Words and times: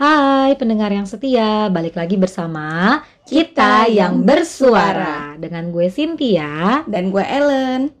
Hai 0.00 0.56
pendengar 0.56 0.88
yang 0.88 1.04
setia, 1.04 1.68
balik 1.68 1.92
lagi 1.92 2.16
bersama 2.16 3.04
kita 3.28 3.84
yang 3.84 4.24
bersuara 4.24 5.36
dengan 5.36 5.68
gue 5.68 5.92
Cynthia. 5.92 6.80
Dan 6.88 7.12
gue 7.12 7.20
Ellen. 7.20 7.92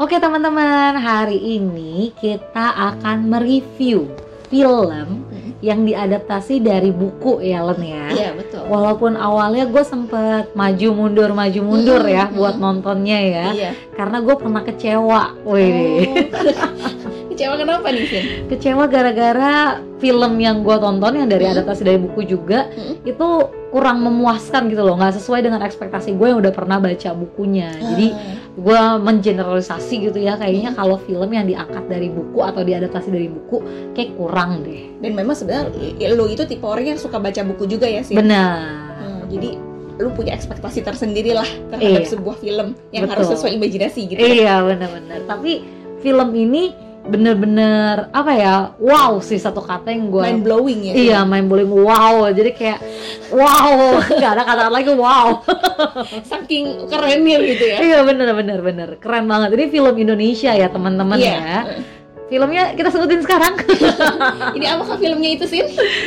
Oke 0.00 0.16
teman-teman, 0.16 0.96
hari 0.96 1.60
ini 1.60 2.16
kita 2.16 2.96
akan 2.96 3.28
mereview 3.28 4.08
film 4.48 5.28
yang 5.64 5.88
diadaptasi 5.88 6.60
dari 6.60 6.92
buku 6.92 7.40
ya 7.40 7.64
Len 7.64 7.80
ya. 7.80 8.04
Iya 8.12 8.30
betul. 8.36 8.68
Walaupun 8.68 9.16
awalnya 9.16 9.64
gue 9.64 9.80
sempet 9.80 10.52
maju 10.52 10.88
mundur 10.92 11.32
maju 11.32 11.60
mundur 11.64 12.04
Mm, 12.04 12.12
ya 12.12 12.24
mm. 12.28 12.34
buat 12.36 12.56
nontonnya 12.60 13.18
ya, 13.24 13.46
Iya. 13.56 13.70
karena 13.96 14.20
gue 14.20 14.34
pernah 14.36 14.60
kecewa. 14.60 15.22
Wih. 15.48 15.72
Oh. 15.72 17.00
Kecewa 17.34 17.58
kenapa 17.58 17.90
nih, 17.90 18.06
Vin? 18.06 18.24
kecewa 18.46 18.84
gara-gara 18.86 19.54
film 19.98 20.38
yang 20.38 20.62
gue 20.62 20.76
tonton 20.76 21.12
yang 21.12 21.26
dari 21.26 21.44
Hmm. 21.44 21.54
adaptasi 21.54 21.82
dari 21.82 21.98
buku 21.98 22.22
juga 22.24 22.70
Hmm. 22.70 23.02
itu 23.02 23.26
kurang 23.68 24.00
memuaskan 24.00 24.70
gitu 24.70 24.80
loh 24.80 24.94
nggak 24.94 25.18
sesuai 25.18 25.42
dengan 25.42 25.58
ekspektasi 25.58 26.14
gue 26.14 26.26
yang 26.28 26.38
udah 26.38 26.52
pernah 26.52 26.78
baca 26.78 27.10
bukunya 27.10 27.74
jadi 27.74 28.06
Ah, 28.08 28.38
gue 28.54 28.80
mengeneralisasi 29.02 29.94
gitu 30.04 30.18
ya 30.20 30.38
kayaknya 30.38 30.70
kalau 30.72 30.94
film 31.00 31.26
yang 31.26 31.42
diangkat 31.42 31.82
dari 31.84 32.06
buku 32.06 32.38
atau 32.38 32.62
diadaptasi 32.62 33.10
dari 33.10 33.26
buku 33.26 33.58
kayak 33.92 34.14
kurang 34.14 34.62
deh 34.62 34.94
dan 35.00 35.10
memang 35.12 35.34
sebenarnya 35.34 35.74
lu 36.08 36.24
itu 36.28 36.44
tipe 36.44 36.62
orang 36.62 36.86
yang 36.86 37.00
suka 37.00 37.18
baca 37.18 37.42
buku 37.44 37.66
juga 37.68 37.84
ya 37.84 38.00
sih. 38.00 38.14
benar 38.14 38.94
Hmm, 38.94 39.26
jadi 39.26 39.58
lu 39.96 40.10
punya 40.12 40.32
ekspektasi 40.32 40.78
tersendiri 40.80 41.32
lah 41.32 41.46
terhadap 41.68 42.02
Iya. 42.04 42.10
sebuah 42.12 42.36
film 42.36 42.78
yang 42.88 43.04
Betul. 43.04 43.12
harus 43.12 43.26
sesuai 43.32 43.52
imajinasi 43.52 44.00
gitu. 44.06 44.22
iya 44.22 44.58
benar-benar 44.60 45.18
tapi 45.24 45.66
film 45.98 46.30
ini 46.30 46.70
bener-bener 47.04 48.08
apa 48.10 48.32
ya 48.32 48.54
wow 48.80 49.20
sih 49.20 49.36
satu 49.36 49.60
kata 49.60 49.92
yang 49.92 50.08
gue 50.08 50.24
Mind 50.24 50.40
blowing 50.40 50.80
ya. 50.88 50.94
Iya 50.94 51.18
main 51.22 51.44
bowling 51.44 51.68
wow 51.68 52.32
jadi 52.32 52.50
kayak 52.50 52.78
wow 53.28 54.00
gak 54.20 54.32
ada 54.34 54.42
kata 54.42 54.62
lagi 54.68 54.88
wow 54.90 55.44
Saking 56.30 56.88
kerennya 56.88 57.38
gitu 57.44 57.64
ya. 57.64 57.76
Iya 57.78 57.98
bener 58.02 58.32
bener 58.32 58.58
bener 58.58 58.88
keren 58.96 59.24
banget. 59.24 59.52
Ini 59.52 59.64
film 59.68 59.94
Indonesia 59.94 60.50
ya 60.50 60.68
teman-teman 60.68 61.20
Iya. 61.20 61.32
ya. 61.36 61.58
Filmnya 62.24 62.72
kita 62.72 62.88
sebutin 62.88 63.20
sekarang. 63.20 63.52
Ini 64.56 64.64
apakah 64.74 64.96
filmnya 64.96 65.36
itu 65.36 65.44
sih? 65.44 65.60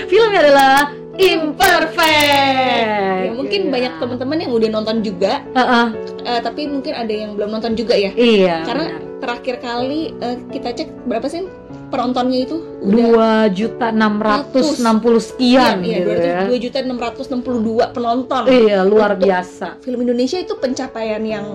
Filmnya 0.09 0.41
adalah 0.41 0.73
Imperfect. 1.17 2.85
Ya, 3.25 3.31
mungkin 3.33 3.61
Iya. 3.67 3.71
banyak 3.73 3.93
teman-teman 3.97 4.37
yang 4.37 4.51
udah 4.53 4.69
nonton 4.69 4.97
juga, 5.01 5.41
Heeh, 5.51 5.85
eh, 6.23 6.39
tapi 6.41 6.69
mungkin 6.69 6.93
ada 6.93 7.09
yang 7.13 7.33
belum 7.33 7.49
nonton 7.51 7.73
juga 7.73 7.97
ya. 7.97 8.13
iya. 8.13 8.61
Karena 8.63 8.85
benar. 8.93 9.01
terakhir 9.17 9.55
kali 9.59 10.13
eh, 10.13 10.35
kita 10.53 10.69
cek 10.73 10.89
berapa 11.05 11.25
sih 11.25 11.49
penontonnya 11.87 12.39
itu? 12.45 12.57
dua 12.83 13.47
juta 13.49 13.89
enam 13.89 14.19
ratus 14.19 14.77
enam 14.77 14.99
puluh 14.99 15.19
sekian 15.19 15.81
iya, 15.81 16.03
gitu 16.03 16.11
ya. 16.13 16.39
dua 16.45 16.57
juta 16.59 16.77
enam 16.83 16.99
ratus 16.99 17.25
enam 17.27 17.41
puluh 17.41 17.59
dua 17.63 17.85
penonton. 17.89 18.43
Iya 18.45 18.83
luar 18.83 19.17
biasa. 19.17 19.81
Film 19.81 20.03
Indonesia 20.03 20.37
itu 20.37 20.53
pencapaian 20.59 21.23
yang 21.23 21.45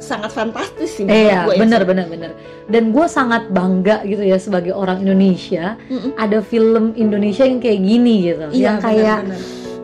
sangat 0.00 0.32
fantastis 0.32 0.96
sih. 0.96 1.04
Iya 1.04 1.44
gue 1.46 1.54
ya. 1.54 1.60
bener 1.60 1.82
bener 1.84 2.06
bener. 2.08 2.30
Dan 2.66 2.90
gue 2.90 3.06
sangat 3.06 3.52
bangga 3.52 4.02
gitu 4.02 4.24
ya 4.24 4.40
sebagai 4.40 4.72
orang 4.72 5.04
Indonesia 5.04 5.76
Mm-mm. 5.86 6.16
ada 6.16 6.40
film 6.40 6.96
Indonesia 6.96 7.44
yang 7.44 7.60
kayak 7.60 7.80
gini 7.80 8.14
gitu. 8.32 8.46
Iya, 8.50 8.64
yang 8.64 8.76
kayak 8.80 9.18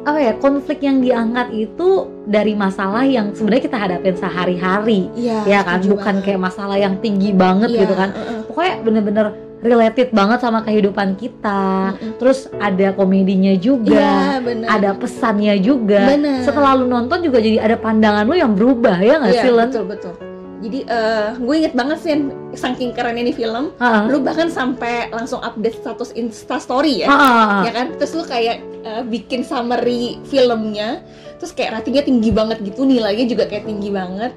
apa 0.06 0.19
ya 0.23 0.33
konflik 0.39 0.86
yang 0.86 1.03
diangkat 1.03 1.50
itu 1.50 1.89
dari 2.31 2.55
masalah 2.55 3.03
yang 3.03 3.34
sebenarnya 3.34 3.64
kita 3.67 3.78
hadapin 3.78 4.14
sehari-hari. 4.14 5.11
Iya, 5.19 5.42
ya 5.45 5.61
kan 5.67 5.83
bukan 5.83 6.23
banget. 6.23 6.25
kayak 6.25 6.41
masalah 6.41 6.77
yang 6.78 6.95
tinggi 6.98 7.34
banget 7.34 7.70
Iya, 7.75 7.80
gitu 7.84 7.95
kan 7.95 8.11
uh-uh. 8.14 8.41
pokoknya 8.47 8.75
bener-bener 8.86 9.27
related 9.67 10.09
banget 10.11 10.39
sama 10.39 10.62
kehidupan 10.62 11.14
kita 11.14 11.92
Mm-mm. 11.92 12.14
terus 12.17 12.47
ada 12.56 12.91
komedinya 12.92 13.52
juga 13.52 13.98
Iya, 13.98 14.39
benar. 14.39 14.67
ada 14.70 14.90
pesannya 14.95 15.58
juga 15.58 16.07
Benar. 16.08 16.40
setelah 16.40 16.73
lu 16.73 16.86
nonton 16.86 17.18
juga 17.20 17.39
jadi 17.39 17.58
ada 17.58 17.77
pandangan 17.77 18.23
lu 18.23 18.35
yang 18.35 18.52
berubah 18.52 18.96
ya 18.98 19.18
nggak 19.18 19.33
Iya, 19.33 19.42
sih 19.42 19.51
Len? 19.51 19.68
betul 19.68 19.85
betul. 19.85 20.14
Jadi 20.57 20.79
eh, 20.83 21.29
gue 21.36 21.55
inget 21.55 21.74
banget 21.74 21.98
sih 22.01 22.17
saking 22.55 22.90
kerennya 22.90 23.23
nih 23.23 23.36
film, 23.36 23.77
Heeh. 23.77 24.02
lu 24.08 24.18
bahkan 24.18 24.48
sampai 24.48 25.13
langsung 25.13 25.39
update 25.39 25.77
status 25.77 26.17
Insta 26.17 26.57
Story 26.57 27.05
ya. 27.05 27.13
Heeh. 27.13 27.58
ya 27.69 27.73
kan 27.74 27.86
terus 27.95 28.17
lu 28.17 28.24
kayak 28.24 28.57
eh, 28.80 29.02
bikin 29.05 29.45
summary 29.45 30.17
filmnya 30.24 31.05
terus 31.36 31.52
kayak 31.52 31.77
ratingnya 31.77 32.01
tinggi 32.02 32.33
banget 32.33 32.64
gitu 32.64 32.83
nilainya 32.83 33.29
juga 33.29 33.45
kayak 33.45 33.69
tinggi 33.69 33.92
banget 33.92 34.33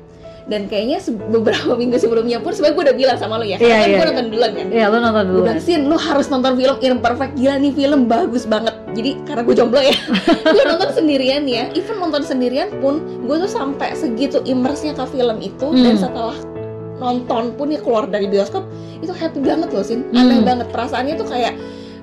dan 0.50 0.66
kayaknya 0.66 0.98
beberapa 1.30 1.78
minggu 1.82 2.02
sebelumnya 2.02 2.42
pun 2.42 2.52
sebenarnya 2.52 2.74
gue 2.74 2.84
udah 2.90 2.98
bilang 2.98 3.18
sama 3.22 3.38
lu 3.38 3.46
ya 3.46 3.62
karena 3.62 3.70
kan 3.72 3.86
iya, 3.86 3.86
gue 3.86 4.02
iya. 4.02 4.10
nonton 4.10 4.28
duluan 4.34 4.52
kan. 4.52 4.68
Iya 4.74 4.86
lu 4.90 4.98
nonton 4.98 5.24
gue 5.24 5.30
dulu 5.30 5.42
bilang 5.46 5.62
Sin 5.62 5.82
lu 5.86 5.96
harus 5.96 6.28
nonton 6.28 6.52
film 6.58 6.78
Imperfect. 6.82 7.34
Gila 7.38 7.56
nih 7.56 7.72
film 7.72 8.00
bagus 8.06 8.44
banget. 8.44 8.74
Jadi 8.90 9.12
karena 9.24 9.42
gue 9.46 9.56
jomblo 9.56 9.80
ya 9.80 9.94
gue 10.58 10.64
nonton 10.66 10.90
sendirian 10.92 11.46
ya. 11.46 11.70
Even 11.72 12.02
nonton 12.02 12.26
sendirian 12.26 12.74
pun 12.82 12.98
gue 13.24 13.36
tuh 13.40 13.48
sampai 13.48 13.94
segitu 13.94 14.42
immersnya 14.44 14.98
ke 14.98 15.06
film 15.08 15.38
itu. 15.40 15.68
Dan 15.70 15.94
Hmm. 15.94 16.02
setelah 16.02 16.38
nonton 16.98 17.54
pun 17.54 17.70
ya 17.70 17.80
keluar 17.80 18.10
dari 18.10 18.26
bioskop 18.26 18.66
itu 19.00 19.14
happy 19.14 19.40
banget 19.40 19.70
loh 19.70 19.86
Sin. 19.86 20.10
Aneh 20.12 20.42
Hmm. 20.42 20.50
banget. 20.50 20.68
Perasaannya 20.74 21.14
tuh 21.16 21.30
kayak 21.30 21.54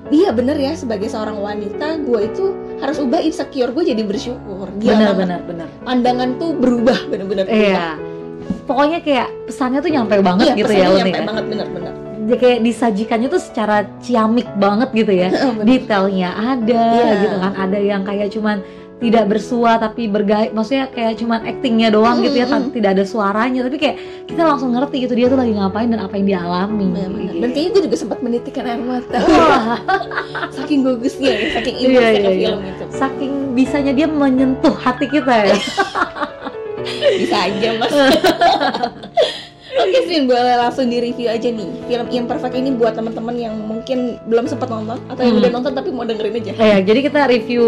iya 0.07 0.31
bener 0.31 0.55
ya 0.55 0.71
sebagai 0.71 1.11
seorang 1.11 1.35
wanita 1.35 1.99
gue 1.99 2.19
itu 2.23 2.45
harus 2.79 2.95
ubah 2.95 3.19
insecure 3.19 3.75
gue 3.75 3.83
jadi 3.83 4.07
bersyukur. 4.07 4.71
Gila 4.79 4.87
benar 4.87 5.11
banget. 5.11 5.19
benar 5.19 5.39
benar 5.43 5.67
pandangan 5.83 6.29
tuh 6.39 6.55
berubah 6.55 6.97
bener-bener 7.07 7.43
berubah. 7.43 7.67
iya 7.75 7.87
pokoknya 8.67 8.99
kayak 8.99 9.27
pesannya 9.45 9.79
tuh 9.79 9.89
nyampe 9.89 10.15
banget 10.19 10.45
iya 10.45 10.55
gitu 10.55 10.69
ya 10.69 10.77
pesannya 10.77 10.91
Len 10.91 10.99
nyampe 11.01 11.15
ya 11.15 11.25
banget 11.25 11.45
bener-bener 11.47 11.93
Dia 12.19 12.35
kayak 12.35 12.59
disajikannya 12.59 13.27
tuh 13.29 13.39
secara 13.39 13.77
ciamik 13.97 14.51
banget 14.53 14.91
gitu 14.91 15.15
ya. 15.15 15.31
Detailnya 15.63 16.35
ada 16.35 16.83
Iya. 16.93 17.13
gitu 17.23 17.35
kan. 17.39 17.51
Ada 17.57 17.79
yang 17.79 18.03
kayak 18.03 18.27
cuman 18.29 18.57
tidak 18.97 19.29
bersua 19.29 19.77
tapi 19.77 20.09
bergaya 20.09 20.49
maksudnya 20.49 20.89
kayak 20.89 21.15
cuman 21.15 21.45
actingnya 21.45 21.87
doang 21.87 22.19
gitu 22.19 22.35
ya 22.35 22.43
Mm, 22.43 22.51
mm, 22.51 22.59
tan- 22.59 22.73
tidak 22.73 22.89
ada 22.91 23.03
suaranya. 23.05 23.61
Tapi 23.63 23.77
kayak 23.77 23.95
kita 24.27 24.43
langsung 24.43 24.75
ngerti 24.75 24.95
gitu 24.99 25.13
dia 25.13 25.27
tuh 25.27 25.39
lagi 25.39 25.55
ngapain 25.55 25.87
dan 25.87 26.01
apa 26.01 26.13
yang 26.13 26.27
dia 26.27 26.39
alami. 26.41 26.85
Bener, 26.89 27.07
bener. 27.07 27.33
dan 27.37 27.49
kayaknya 27.49 27.71
gue 27.71 27.81
juga 27.87 27.95
sempat 27.97 28.19
menitikkan 28.19 28.63
air 28.65 28.81
mata. 28.81 29.17
Wah, 29.23 29.79
saking 30.57 30.79
bagusnya 30.83 31.31
ya 31.31 31.39
saking 31.55 31.75
Iya, 31.79 31.87
iya, 31.87 32.09
ke 32.11 32.31
iya. 32.33 32.47
film 32.49 32.61
itu. 32.65 32.83
Saking 32.91 33.33
bisanya 33.55 33.91
dia 33.93 34.07
menyentuh 34.11 34.75
hati 34.75 35.07
kita 35.07 35.31
ya 35.45 35.55
bisa 37.17 37.37
aja 37.43 37.69
mas. 37.75 37.93
Oke 39.77 39.99
Sin, 40.05 40.25
boleh 40.25 40.57
langsung 40.57 40.87
di 40.87 40.97
review 40.97 41.27
aja 41.27 41.45
nih 41.45 41.69
Film 41.85 42.07
Imperfect 42.09 42.55
ini 42.55 42.73
buat 42.73 42.97
teman-teman 42.97 43.35
yang 43.37 43.53
mungkin 43.53 44.17
belum 44.25 44.47
sempat 44.47 44.67
nonton 44.67 44.97
Atau 45.05 45.21
yang 45.21 45.37
Hmm. 45.37 45.41
udah 45.43 45.51
nonton 45.53 45.71
tapi 45.71 45.89
mau 45.91 46.01
dengerin 46.01 46.33
aja. 46.33 46.51
Eh, 46.55 46.79
jadi 46.81 46.99
kita 47.03 47.19
review 47.27 47.65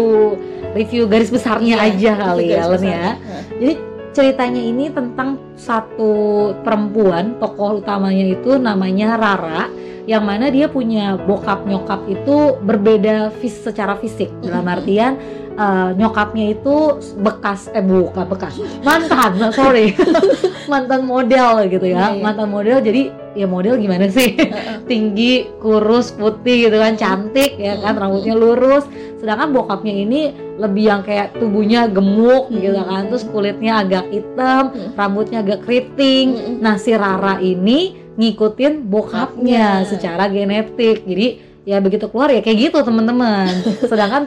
review 0.72 1.06
garis 1.06 1.30
besarnya 1.30 1.78
Iya, 1.78 1.86
aja 1.86 2.12
kali 2.18 2.44
ya 2.48 2.62
Len 2.66 2.82
ya. 2.82 3.06
Jadi 3.52 3.72
ceritanya 4.20 4.60
ini 4.60 4.92
tentang 4.92 5.40
satu 5.56 6.12
perempuan, 6.60 7.40
tokoh 7.40 7.80
utamanya 7.80 8.36
itu 8.36 8.60
namanya 8.60 9.16
Rara, 9.16 9.72
yang 10.04 10.28
mana 10.28 10.52
dia 10.52 10.68
punya 10.68 11.16
bokap 11.16 11.64
nyokap 11.64 12.04
itu 12.04 12.60
berbeda 12.60 13.32
fis 13.40 13.56
secara 13.64 13.96
fisik. 13.96 14.28
Dalam 14.44 14.68
artian 14.68 15.16
eh, 15.56 15.90
nyokapnya 15.96 16.52
itu 16.52 17.00
bekas 17.24 17.72
eh 17.72 17.80
bukan 17.80 18.28
bekas 18.28 18.60
mantan, 18.84 19.40
sorry 19.56 19.96
mantan 20.72 21.08
model 21.08 21.64
gitu 21.72 21.88
ya, 21.88 22.12
Iya, 22.12 22.20
iya. 22.20 22.22
mantan 22.22 22.52
model. 22.52 22.84
Jadi 22.84 23.08
ya 23.32 23.48
model 23.48 23.80
gimana 23.80 24.12
sih? 24.12 24.36
Tinggi, 24.84 25.48
kurus, 25.64 26.12
putih 26.12 26.68
gitu 26.68 26.76
kan, 26.76 27.00
cantik 27.00 27.56
ya 27.56 27.80
kan, 27.80 27.96
rambutnya 27.96 28.36
lurus. 28.36 28.84
Sedangkan 29.20 29.52
bokapnya 29.52 29.92
ini 29.94 30.20
lebih 30.56 30.84
yang 30.88 31.02
kayak 31.04 31.36
tubuhnya 31.36 31.84
gemuk 31.86 32.48
gitu 32.50 32.72
Mhm. 32.74 32.88
kan, 32.88 33.02
terus 33.06 33.24
kulitnya 33.24 33.72
agak 33.78 34.08
hitam, 34.08 34.62
Mhm. 34.72 34.90
rambutnya 34.96 35.38
agak 35.40 35.60
keriting. 35.62 36.26
Mm-mm. 36.32 36.56
Nah, 36.58 36.74
si 36.74 36.90
Rara 36.90 37.36
ini 37.36 37.80
ngikutin 38.16 38.84
bokapnya 38.84 39.84
Bokapnya. 39.84 39.86
secara 39.86 40.24
genetik. 40.26 41.04
Jadi 41.04 41.26
ya 41.62 41.76
begitu 41.78 42.08
keluar 42.08 42.28
ya 42.28 42.40
kayak 42.40 42.72
gitu 42.72 42.78
teman-teman. 42.80 43.48
Sedangkan 43.92 44.24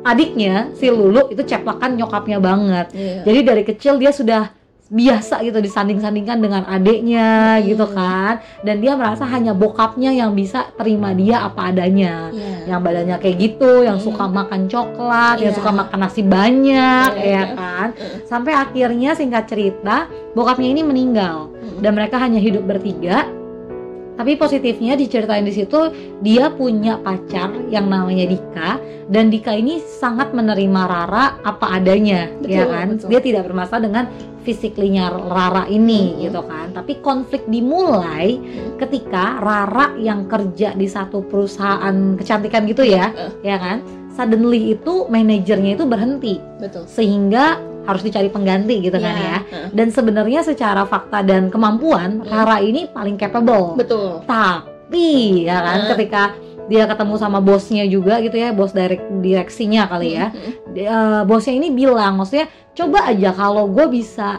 adiknya 0.00 0.72
si 0.74 0.88
Lulu 0.88 1.28
itu 1.28 1.44
ceplakan 1.44 1.96
nyokapnya 1.96 2.40
banget. 2.40 2.86
Iya. 2.92 3.20
Jadi 3.24 3.38
dari 3.44 3.62
kecil 3.62 3.94
dia 3.96 4.10
sudah 4.10 4.48
biasa 4.90 5.40
gitu 5.40 5.62
disanding-sandingkan 5.62 6.36
dengan 6.36 6.66
adiknya 6.66 7.56
Hmm. 7.56 7.64
gitu 7.64 7.86
kan. 7.86 8.42
Dan 8.60 8.82
dia 8.82 8.92
merasa 8.92 9.22
hanya 9.24 9.54
bokapnya 9.54 10.10
yang 10.10 10.34
bisa 10.34 10.66
terima 10.74 11.14
dia 11.14 11.40
apa 11.40 11.70
adanya. 11.70 12.28
Iya. 12.30 12.48
yang 12.68 12.82
badannya 12.82 13.16
kayak 13.18 13.36
gitu 13.40 13.82
yang 13.82 13.96
suka 13.96 14.26
makan 14.26 14.66
coklat 14.66 15.40
yang 15.40 15.50
Iya. 15.50 15.58
suka 15.58 15.70
makan 15.72 15.98
nasi 16.00 16.22
banyak 16.22 17.10
Iya, 17.14 17.24
ya 17.24 17.42
iya. 17.42 17.56
kan 17.56 17.88
sampai 18.24 18.52
akhirnya 18.52 19.14
singkat 19.14 19.46
cerita 19.46 20.06
bokapnya 20.34 20.68
ini 20.68 20.82
meninggal. 20.82 21.50
Dan 21.80 21.94
mereka 21.94 22.18
hanya 22.18 22.36
hidup 22.36 22.62
bertiga 22.62 23.24
Tapi 24.20 24.36
positifnya 24.36 25.00
diceritain 25.00 25.48
di 25.48 25.54
situ 25.56 25.80
dia 26.20 26.52
punya 26.52 27.00
pacar 27.00 27.48
yang 27.72 27.88
namanya 27.88 28.28
Dika 28.28 28.76
dan 29.08 29.32
Dika 29.32 29.56
ini 29.56 29.80
sangat 29.80 30.36
menerima 30.36 30.80
Rara 30.84 31.40
apa 31.40 31.80
adanya, 31.80 32.28
Betul, 32.36 32.52
ya 32.52 32.64
kan? 32.68 32.86
betul. 32.92 33.08
Dia 33.08 33.20
tidak 33.24 33.48
bermasalah 33.48 33.80
dengan 33.88 34.04
fisiklinya 34.44 35.08
Rara 35.08 35.64
ini 35.72 36.12
Mhm. 36.12 36.16
gitu 36.20 36.40
kan. 36.44 36.68
Tapi 36.76 37.00
konflik 37.00 37.48
dimulai 37.48 38.36
Mhm. 38.36 38.76
ketika 38.76 39.40
Rara 39.40 39.96
yang 39.96 40.28
kerja 40.28 40.76
di 40.76 40.84
satu 40.84 41.24
perusahaan 41.24 42.12
kecantikan 42.20 42.68
gitu 42.68 42.84
ya, 42.84 43.16
Eh. 43.16 43.32
ya 43.40 43.56
kan? 43.56 43.80
Suddenly 44.12 44.76
itu 44.76 45.08
manajernya 45.08 45.80
itu 45.80 45.88
berhenti 45.88 46.36
betul 46.60 46.84
sehingga 46.84 47.56
harus 47.80 48.02
dicari 48.02 48.28
pengganti 48.28 48.80
gitu 48.80 48.96
kan 48.96 49.14
ya. 49.14 49.38
Heeh. 49.40 49.66
Dan 49.72 49.88
sebenarnya 49.88 50.40
secara 50.40 50.84
fakta 50.84 51.20
dan 51.20 51.48
kemampuan 51.48 52.20
Hmm. 52.20 52.28
Rara 52.28 52.58
ini 52.58 52.86
paling 52.86 53.16
capable. 53.16 53.74
betul 53.74 54.20
Tapi 54.24 55.08
ya 55.44 55.58
kan 55.58 55.78
Hmm. 55.84 55.90
ketika 55.94 56.22
dia 56.66 56.86
ketemu 56.86 57.14
sama 57.16 57.38
bosnya 57.38 57.82
juga 57.84 58.18
gitu 58.18 58.34
ya, 58.34 58.50
bos 58.50 58.70
direk 58.70 59.02
direksinya 59.18 59.86
kali 59.86 60.14
ya. 60.14 60.30
Di- 60.66 60.86
eh, 60.86 61.22
bosnya 61.24 61.54
ini 61.54 61.68
bilang 61.70 62.14
maksudnya 62.14 62.46
coba 62.72 63.10
aja 63.10 63.30
kalau 63.30 63.66
gue 63.66 63.86
bisa 63.88 64.38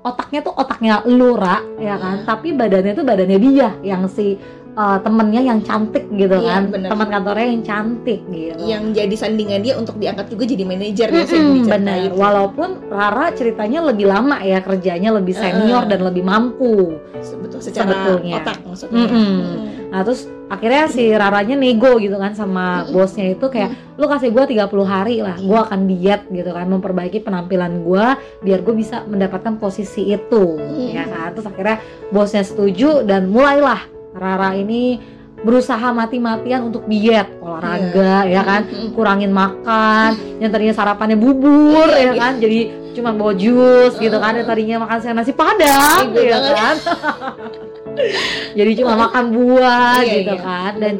otaknya 0.00 0.42
tuh 0.42 0.54
otaknya 0.54 1.02
lura 1.06 1.58
ya 1.78 1.94
kan, 1.94 2.22
Hmm. 2.22 2.26
tapi 2.26 2.50
badannya 2.52 2.92
tuh 2.92 3.02
badannya 3.02 3.38
dia 3.38 3.70
yang 3.82 4.06
si 4.06 4.34
eh, 4.72 4.98
temennya 5.00 5.42
yang 5.42 5.60
cantik 5.60 6.08
gitu 6.10 6.32
Iya, 6.34 6.48
kan, 6.50 6.62
bener. 6.68 6.88
teman 6.88 7.08
kantornya 7.08 7.46
yang 7.46 7.62
cantik 7.62 8.20
gitu. 8.26 8.62
yang 8.62 8.82
jadi 8.90 9.14
sandingan 9.14 9.60
dia 9.60 9.74
untuk 9.76 9.96
diangkat 9.96 10.26
juga 10.28 10.44
jadi 10.44 10.64
manajer 10.64 11.08
ya 11.08 11.16
Mm-mm, 11.18 11.28
diceritain. 11.28 11.68
bener. 11.68 12.00
Walaupun 12.12 12.68
Rara 12.88 13.26
ceritanya 13.30 13.80
lebih 13.82 14.06
lama 14.06 14.40
ya 14.40 14.58
kerjanya 14.58 15.12
lebih 15.12 15.32
senior 15.32 15.84
Uh-uh. 15.84 15.90
dan 15.90 16.00
lebih 16.02 16.22
mampu. 16.22 16.96
betul 17.12 17.60
secara 17.60 17.86
Sebetulnya. 17.86 18.40
otak 18.40 18.58
maksudnya 18.62 19.04
Mm-mm. 19.04 19.30
Hmm. 19.38 19.66
Nah 19.88 20.00
terus 20.02 20.20
akhirnya 20.48 20.84
si 20.86 21.04
Raranya 21.06 21.54
nego 21.54 21.96
gitu 21.96 22.16
kan 22.16 22.32
sama 22.32 22.64
bosnya 22.88 23.30
itu 23.30 23.46
kayak 23.46 23.70
lu 23.94 24.04
kasih 24.04 24.28
gua 24.28 24.44
30 24.44 24.66
hari 24.82 25.20
lah, 25.20 25.36
gua 25.38 25.62
akan 25.62 25.86
diet 25.86 26.26
gitu 26.26 26.48
kan, 26.48 26.66
memperbaiki 26.66 27.20
penampilan 27.20 27.80
gua 27.80 28.16
biar 28.40 28.60
gue 28.60 28.74
bisa 28.74 29.04
mendapatkan 29.04 29.56
posisi 29.56 30.10
itu, 30.10 30.44
Mm. 30.58 30.88
ya 30.90 31.04
kan. 31.04 31.28
Terus 31.30 31.46
akhirnya 31.46 31.76
bosnya 32.08 32.42
setuju 32.42 33.00
dan 33.02 33.28
mulailah 33.28 33.84
Rara 34.12 34.52
ini 34.52 35.00
berusaha 35.34 35.90
mati-matian 35.90 36.62
untuk 36.64 36.86
diet, 36.86 37.26
olahraga, 37.38 38.22
ya 38.24 38.42
kan. 38.42 38.62
Kurangin 38.92 39.30
makan 39.30 40.10
yang 40.38 40.50
tadinya 40.50 40.70
sarapannya 40.72 41.16
bubur 41.16 41.88
Iya, 41.88 41.98
ya 41.98 42.02
iya. 42.04 42.12
kan 42.14 42.32
jadi 42.36 42.60
cuma 42.92 43.10
bawa 43.10 43.32
jus 43.32 43.96
gitu 43.96 44.16
kan 44.16 44.36
yang 44.36 44.44
tadinya 44.44 44.76
makan 44.80 44.98
siang 44.98 45.16
nasi 45.16 45.32
padang 45.32 46.12
Iya 46.12 46.20
ya 46.22 46.36
banget. 46.36 46.54
kan 46.54 46.76
jadi 48.58 48.70
cuma 48.76 48.92
makan 48.98 49.24
buah 49.32 49.96
Iya, 49.98 50.12
gitu 50.14 50.34
iya. 50.34 50.42
kan 50.42 50.72
dan 50.76 50.94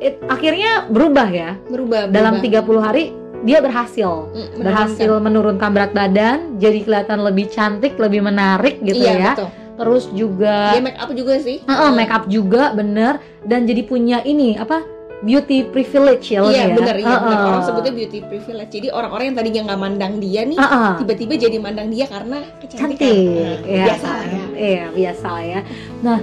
it- 0.00 0.20
akhirnya 0.24 0.70
berubah 0.86 1.28
ya 1.28 1.50
berubah 1.66 2.08
dalam 2.08 2.40
berubah. 2.40 2.64
30 2.64 2.80
hari 2.82 3.04
dia 3.44 3.60
berhasil 3.60 4.32
Mm, 4.32 4.48
berhasil 4.58 5.10
menurunkan 5.18 5.68
berat 5.70 5.92
badan 5.92 6.56
jadi 6.56 6.78
kelihatan 6.80 7.20
lebih 7.20 7.46
cantik 7.46 7.92
lebih 7.94 8.24
menarik 8.24 8.80
gitu 8.80 9.04
iya, 9.04 9.12
ya 9.14 9.32
betul. 9.36 9.48
Terus 9.74 10.06
juga 10.10 10.72
dia 10.72 10.82
make 10.82 10.98
up 10.98 11.10
juga 11.10 11.34
sih. 11.38 11.58
Heeh, 11.62 11.90
make 11.92 12.12
up 12.12 12.24
juga 12.26 12.70
bener. 12.70 13.18
Dan 13.42 13.66
jadi 13.66 13.82
punya 13.84 14.22
ini 14.22 14.54
apa 14.54 14.80
beauty 15.24 15.72
privilege 15.72 16.36
ya 16.36 16.44
iya 16.52 16.68
ya? 16.68 16.76
bener 16.76 16.96
iya 17.00 17.16
bener. 17.16 17.38
Heeh. 17.38 17.48
orang 17.48 17.64
sebutnya 17.64 17.92
beauty 17.96 18.18
privilege. 18.22 18.70
Jadi 18.70 18.88
orang-orang 18.92 19.24
yang 19.32 19.36
tadinya 19.36 19.60
nggak 19.72 19.80
mandang 19.80 20.14
dia 20.20 20.42
nih 20.44 20.58
Heeh. 20.58 20.90
tiba-tiba 21.00 21.32
jadi 21.38 21.56
mandang 21.58 21.88
dia 21.88 22.06
karena 22.06 22.38
kecantikan. 22.60 22.88
Cantik 22.92 23.28
Nah, 23.34 23.58
ya. 23.64 23.84
biasa 23.88 24.08
ya. 24.22 24.42
Iya 24.54 24.84
biasa 24.92 25.26
lah 25.32 25.44
ya. 25.44 25.60
Nah 26.04 26.18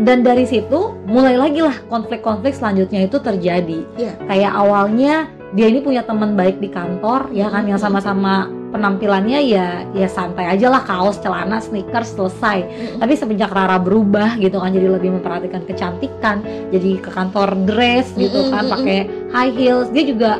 dan 0.00 0.18
dari 0.24 0.44
situ 0.48 0.96
mulai 1.04 1.36
lagi 1.36 1.60
lah 1.60 1.76
konflik-konflik 1.86 2.56
selanjutnya 2.56 3.04
itu 3.04 3.16
terjadi. 3.18 3.80
Iya. 3.96 4.12
kayak 4.26 4.52
awalnya 4.54 5.28
dia 5.50 5.66
ini 5.66 5.82
punya 5.82 6.06
teman 6.06 6.38
baik 6.38 6.62
di 6.62 6.70
kantor 6.70 7.26
ya 7.34 7.50
kan 7.50 7.66
yang 7.66 7.78
sama-sama 7.78 8.46
penampilannya 8.70 9.42
ya 9.50 9.82
ya 9.90 10.06
santai 10.06 10.46
aja 10.46 10.70
lah 10.70 10.86
kaos 10.86 11.18
celana 11.18 11.58
sneakers 11.58 12.14
selesai. 12.14 12.62
Tapi 13.02 13.18
semenjak 13.18 13.50
Rara 13.50 13.82
berubah 13.82 14.38
gitu 14.38 14.62
kan 14.62 14.70
jadi 14.70 14.94
lebih 14.94 15.18
memperhatikan 15.18 15.66
kecantikan 15.66 16.38
jadi 16.70 17.02
ke 17.02 17.10
kantor 17.10 17.58
dress 17.66 18.14
gitu 18.14 18.46
kan 18.54 18.70
pakai 18.70 19.10
high 19.34 19.50
heels. 19.50 19.90
Dia 19.90 20.06
juga 20.06 20.30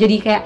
jadi 0.00 0.16
kayak 0.16 0.42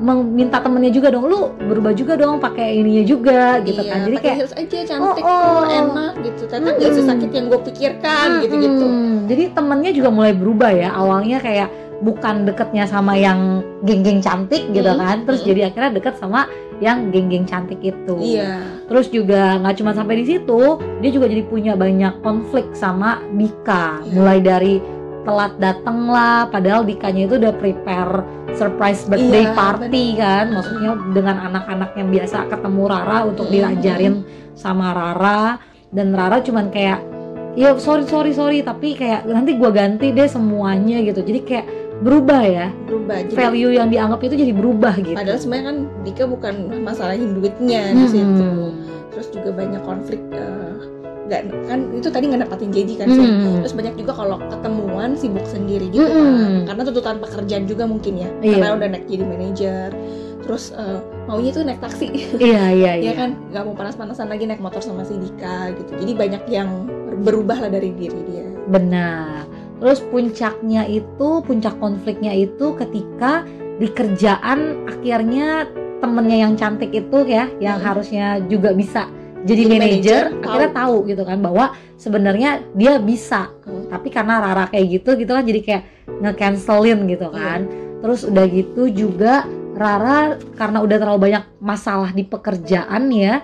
meminta 0.00 0.58
temennya 0.64 0.90
juga 0.90 1.12
dong 1.12 1.28
lu 1.28 1.52
berubah 1.60 1.92
juga 1.92 2.16
dong 2.16 2.40
pakai 2.40 2.80
ininya 2.80 3.04
juga 3.04 3.60
gitu 3.60 3.84
Iya, 3.84 3.90
kan 3.92 3.98
jadi 4.08 4.16
kayak 4.16 4.36
heels 4.40 4.54
aja 4.56 4.78
cantik 4.88 5.22
Oh, 5.22 5.60
oh. 5.60 5.62
enak 5.68 6.12
gitu. 6.24 6.42
Ternyata 6.48 6.80
nggak 6.80 6.88
Mm-mm. 6.88 6.98
sesakit 7.04 7.30
yang 7.36 7.46
gue 7.52 7.60
pikirkan 7.68 8.28
gitu 8.40 8.54
gitu 8.56 8.84
Mm-mm. 8.88 9.28
jadi 9.28 9.42
temennya 9.52 9.92
juga 9.92 10.08
mulai 10.08 10.32
berubah 10.32 10.72
ya 10.72 10.88
awalnya 10.96 11.38
kayak 11.38 11.68
bukan 12.00 12.48
deketnya 12.48 12.88
sama 12.88 13.16
yang 13.16 13.60
geng-geng 13.84 14.24
cantik 14.24 14.72
gitu 14.72 14.88
Mm-mm, 14.88 15.00
kan 15.00 15.16
terus 15.28 15.44
mm-mm. 15.44 15.50
jadi 15.52 15.60
akhirnya 15.68 15.92
deket 16.00 16.14
sama 16.16 16.48
yang 16.80 17.12
geng-geng 17.12 17.44
cantik 17.44 17.80
itu 17.84 18.16
iya 18.20 18.80
Terus 18.90 19.06
juga 19.06 19.54
nggak 19.62 19.78
cuma 19.78 19.94
sampai 19.94 20.18
di 20.18 20.26
situ, 20.26 20.60
dia 20.98 21.10
juga 21.14 21.30
jadi 21.30 21.46
punya 21.46 21.78
banyak 21.78 22.26
konflik 22.26 22.66
sama 22.74 23.22
Dika. 23.38 24.02
Iya. 24.02 24.10
Mulai 24.18 24.38
dari 24.42 24.74
telat 25.22 25.54
dateng 25.62 26.10
lah, 26.10 26.50
padahal 26.50 26.82
Dikanya 26.82 27.30
itu 27.30 27.38
udah 27.38 27.54
prepare 27.54 28.26
surprise 28.58 29.06
birthday 29.06 29.46
Iya, 29.46 29.54
party 29.54 30.06
kan. 30.18 30.44
Maksudnya 30.50 30.90
dengan 31.14 31.36
anak-anak 31.38 31.94
yang 31.94 32.10
biasa 32.10 32.50
ketemu 32.50 32.82
Rara 32.90 33.18
untuk 33.30 33.46
Mm, 33.46 33.54
diajarin 33.54 34.14
sama 34.58 34.90
Rara 34.90 35.62
dan 35.94 36.10
Rara 36.10 36.42
cuman 36.42 36.66
kayak 36.74 36.98
ya 37.54 37.70
sorry 37.78 38.10
sorry 38.10 38.34
sorry 38.34 38.66
tapi 38.66 38.98
kayak 38.98 39.22
nanti 39.22 39.54
gua 39.54 39.70
ganti 39.70 40.10
deh 40.10 40.26
semuanya 40.26 40.98
gitu. 40.98 41.22
Jadi 41.22 41.40
kayak 41.46 41.66
berubah 42.00 42.42
ya. 42.42 42.66
berubah 42.84 43.16
jadi 43.22 43.36
Value 43.36 43.72
yang 43.72 43.88
dianggap 43.88 44.20
itu 44.22 44.34
jadi 44.34 44.52
berubah 44.52 44.94
gitu. 44.98 45.14
padahal 45.14 45.36
sebenarnya 45.36 45.66
kan 45.66 45.76
Dika 46.00 46.24
bukan 46.24 46.54
masalahin 46.80 47.32
duitnya 47.32 47.82
di 47.92 48.06
situ 48.06 48.48
Hmm. 48.50 48.72
terus 49.10 49.28
juga 49.28 49.50
banyak 49.52 49.82
konflik 49.82 50.20
eh, 50.30 50.72
nggak 51.26 51.40
kan 51.64 51.78
itu 51.92 52.08
tadi 52.08 52.24
nggak 52.26 52.42
dapatin 52.42 52.70
janji 52.70 52.94
kan 52.94 53.06
sih 53.06 53.20
Hmm. 53.20 53.60
terus 53.60 53.74
banyak 53.74 53.94
juga 53.96 54.12
kalau 54.14 54.36
ketemuan 54.42 55.14
sibuk 55.14 55.44
sendiri 55.44 55.86
gitu 55.88 56.02
Mm-mm. 56.02 56.64
kan 56.64 56.74
karena 56.74 56.82
tuntutan 56.84 57.16
pekerjaan 57.18 57.64
juga 57.64 57.84
mungkin 57.84 58.14
ya 58.16 58.28
Iya. 58.40 58.50
karena 58.56 58.68
udah 58.74 58.88
naik 58.90 59.04
jadi 59.06 59.24
manajer 59.24 59.88
terus 60.40 60.72
eh, 60.72 60.98
maunya 61.26 61.50
tuh 61.52 61.62
naik 61.62 61.78
taksi 61.78 62.06
Iya 62.40 62.64
iya 62.72 62.92
iya. 62.98 63.06
ya 63.06 63.14
kan 63.14 63.30
nggak 63.46 63.62
mau 63.62 63.74
panas-panasan 63.74 64.26
lagi 64.26 64.44
naik 64.44 64.58
motor 64.58 64.80
sama 64.80 65.04
si 65.04 65.14
Dika 65.14 65.70
gitu 65.76 65.92
jadi 65.96 66.12
banyak 66.16 66.42
yang 66.48 66.68
berubah 67.20 67.60
lah 67.60 67.70
dari 67.70 67.92
diri 67.92 68.20
dia 68.24 68.48
Benar. 68.66 69.44
Terus 69.80 70.04
puncaknya 70.06 70.84
itu, 70.84 71.28
puncak 71.40 71.74
konfliknya 71.80 72.36
itu 72.36 72.76
ketika 72.76 73.48
di 73.80 73.88
kerjaan 73.88 74.84
akhirnya 74.84 75.64
temennya 76.04 76.44
yang 76.48 76.52
cantik 76.54 76.92
itu 76.92 77.24
ya, 77.24 77.48
yang 77.60 77.80
Hmm. 77.80 77.86
harusnya 77.88 78.40
juga 78.44 78.76
bisa 78.76 79.08
jadi, 79.40 79.64
Jadi 79.64 79.72
manajer, 79.72 80.22
akhirnya 80.44 80.72
tahu 80.76 80.96
gitu 81.08 81.22
kan 81.24 81.40
bahwa 81.40 81.72
sebenarnya 81.96 82.60
dia 82.76 83.00
bisa. 83.00 83.48
Hmm. 83.64 83.88
Tapi 83.88 84.12
karena 84.12 84.36
Rara 84.36 84.68
kayak 84.68 85.00
gitu 85.00 85.16
gitu 85.16 85.32
kan 85.32 85.44
jadi 85.48 85.60
kayak 85.64 85.82
nge-cancelin 86.20 87.08
gitu 87.08 87.28
Iya. 87.32 87.40
kan. 87.40 87.60
Terus 88.04 88.20
udah 88.28 88.44
gitu 88.52 88.82
juga 88.92 89.48
Rara 89.72 90.36
karena 90.60 90.84
udah 90.84 90.96
terlalu 91.00 91.20
banyak 91.32 91.44
masalah 91.56 92.12
di 92.12 92.20
pekerjaan 92.20 93.08
ya. 93.08 93.40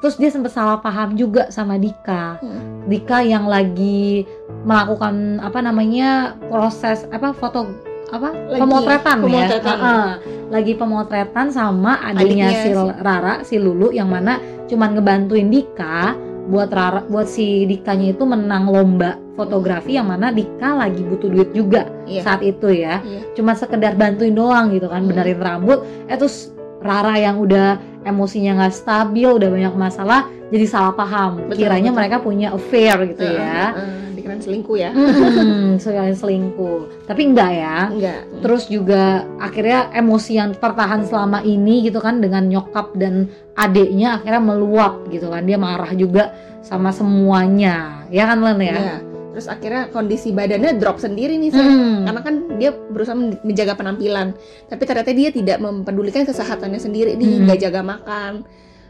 Terus 0.00 0.16
dia 0.16 0.28
sempat 0.28 0.50
salah 0.50 0.78
paham 0.78 1.12
juga 1.12 1.48
sama 1.48 1.76
Dika. 1.76 2.40
Hmm. 2.40 2.88
Dika 2.88 3.20
yang 3.20 3.44
lagi 3.44 4.24
melakukan 4.62 5.38
apa 5.38 5.60
namanya 5.60 6.08
proses 6.42 7.04
apa 7.08 7.32
foto 7.32 7.68
apa 8.10 8.34
Lagi 8.50 8.58
pemotretan, 8.58 9.16
pemotretan. 9.22 9.70
ya 9.70 9.84
Heeh. 9.86 10.10
lagi 10.50 10.72
pemotretan 10.74 11.46
sama 11.48 12.02
adiknya, 12.02 12.50
Adiknya 12.50 12.58
si 12.58 12.70
Rara 12.98 13.34
si 13.40 13.54
Lulu 13.56 13.94
yang 13.94 14.10
mana 14.10 14.36
cuman 14.66 14.98
ngebantuin 14.98 15.46
Dika 15.46 16.18
buat 16.44 16.68
Rara 16.68 17.06
buat 17.06 17.24
si 17.24 17.62
Dikanya 17.64 18.10
itu 18.10 18.26
menang 18.26 18.66
lomba 18.66 19.14
fotografi 19.32 19.94
yang 19.94 20.10
mana 20.10 20.34
Dika 20.34 20.74
lagi 20.74 21.00
butuh 21.00 21.30
duit 21.30 21.54
juga 21.54 21.86
Iya. 22.02 22.26
saat 22.26 22.42
itu 22.42 22.66
ya 22.74 22.98
Iya. 22.98 23.30
cuma 23.32 23.54
sekedar 23.54 23.94
bantuin 23.94 24.34
doang 24.34 24.74
gitu 24.74 24.90
kan 24.90 25.00
Hmm. 25.00 25.14
benerin 25.14 25.38
rambut 25.38 25.78
eh 26.04 26.16
terus 26.16 26.50
Rara 26.80 27.14
yang 27.20 27.36
udah 27.40 27.76
emosinya 28.08 28.56
nggak 28.56 28.74
stabil 28.74 29.28
udah 29.28 29.48
banyak 29.52 29.74
masalah 29.76 30.24
jadi 30.50 30.66
salah 30.66 30.92
paham. 30.96 31.46
Betul, 31.46 31.62
kiranya 31.64 31.94
betul. 31.94 31.98
mereka 32.02 32.16
punya 32.18 32.48
affair 32.50 32.96
gitu 33.06 33.22
Heeh, 33.22 33.38
ya. 33.38 33.62
heeh, 33.70 34.02
dikirain 34.18 34.42
selingkuh 34.42 34.76
ya. 34.76 34.90
Hmm, 34.90 35.78
sekalian 35.78 36.16
selingkuh. 36.18 37.06
Tapi 37.06 37.22
enggak 37.30 37.50
ya. 37.54 37.78
Enggak. 37.86 38.20
Terus 38.42 38.62
juga 38.66 39.30
akhirnya 39.38 39.94
emosi 39.94 40.32
yang 40.42 40.50
tertahan 40.58 41.06
selama 41.06 41.46
ini 41.46 41.86
gitu 41.86 42.02
kan 42.02 42.18
dengan 42.18 42.50
nyokap 42.50 42.98
dan 42.98 43.30
adiknya 43.54 44.18
akhirnya 44.18 44.42
meluap 44.42 45.06
gitu 45.12 45.30
kan. 45.30 45.46
Dia 45.46 45.58
marah 45.60 45.92
juga 45.94 46.34
sama 46.66 46.90
semuanya. 46.90 48.02
Ya 48.10 48.26
kan 48.26 48.42
Len 48.42 48.58
ya? 48.58 48.74
Iya. 48.74 49.09
Terus 49.40 49.48
akhirnya 49.48 49.88
kondisi 49.88 50.30
badannya 50.30 50.76
drop 50.76 51.00
sendiri 51.00 51.32
nih 51.34 51.48
Sel. 51.48 51.64
Hmm. 51.64 52.04
karena 52.04 52.20
kan 52.20 52.34
dia 52.60 52.70
berusaha 52.70 53.16
men- 53.16 53.40
menjaga 53.40 53.72
penampilan 53.72 54.36
tapi 54.68 54.82
ternyata 54.84 55.10
dia 55.10 55.32
tidak 55.32 55.56
mempedulikan 55.58 56.22
kesehatannya 56.22 56.76
sendiri 56.76 57.16
nih 57.16 57.24
Hmm. 57.32 57.44
nggak 57.48 57.58
jaga 57.58 57.80
makan 57.80 58.44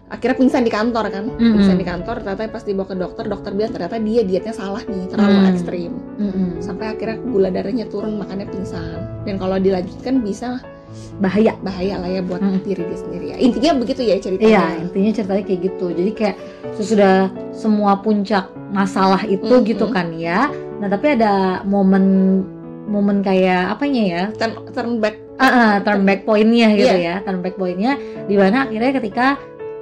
akhirnya 0.09 0.37
pingsan 0.37 0.66
di 0.66 0.73
kantor 0.73 1.07
kan 1.07 1.25
Mm-mm. 1.28 1.54
pingsan 1.54 1.78
di 1.78 1.87
kantor 1.87 2.19
ternyata 2.19 2.50
pas 2.50 2.66
dibawa 2.66 2.83
ke 2.85 2.99
dokter 2.99 3.25
dokter 3.25 3.54
bilang 3.54 3.71
ternyata 3.71 3.95
dia 3.97 4.23
dietnya 4.23 4.50
salah 4.50 4.83
nih 4.83 5.07
terlalu 5.07 5.38
Mm. 5.38 5.50
ekstrim 5.54 5.92
Mm-mm. 6.19 6.49
sampai 6.59 6.87
akhirnya 6.90 7.23
gula 7.23 7.47
darahnya 7.49 7.87
turun 7.87 8.19
makanya 8.19 8.50
pingsan 8.50 8.99
dan 9.23 9.38
kalau 9.38 9.54
dilanjutkan 9.57 10.19
bisa 10.19 10.59
bahaya 11.20 11.52
bahaya 11.61 12.00
lah 12.00 12.09
ya 12.09 12.20
buat 12.25 12.40
Mm. 12.40 12.64
diri 12.64 12.82
dia 12.88 12.99
sendiri 12.99 13.26
ya 13.30 13.37
intinya 13.37 13.70
begitu 13.76 14.00
ya 14.02 14.16
ceritanya 14.16 14.49
Iya, 14.49 14.64
intinya 14.88 15.11
ceritanya 15.12 15.42
kayak 15.44 15.61
gitu. 15.68 15.87
Jadi 15.92 16.11
kayak 16.16 16.37
sesudah 16.80 17.14
semua 17.52 18.00
puncak 18.00 18.49
masalah 18.73 19.23
itu 19.28 19.44
Mm-mm. 19.44 19.68
gitu 19.68 19.87
kan 19.92 20.11
ya. 20.16 20.49
Nah, 20.80 20.88
tapi 20.88 21.12
ada 21.14 21.61
momen 21.62 22.04
momen 22.88 23.20
kayak 23.20 23.76
apanya 23.76 24.02
ya? 24.02 24.23
turn, 24.35 24.52
turn 24.73 24.90
back 24.99 25.16
Ah, 25.40 25.49
ah, 25.49 25.73
turn 25.80 26.04
back 26.04 26.28
pointnya 26.28 26.73
gitu 26.76 26.97
Iya. 26.97 27.20
ya. 27.20 27.25
Turn 27.25 27.40
back 27.40 27.56
pointnya 27.56 27.97
di 28.28 28.37
mana 28.37 28.68
akhirnya 28.68 28.92
ketika 28.97 29.26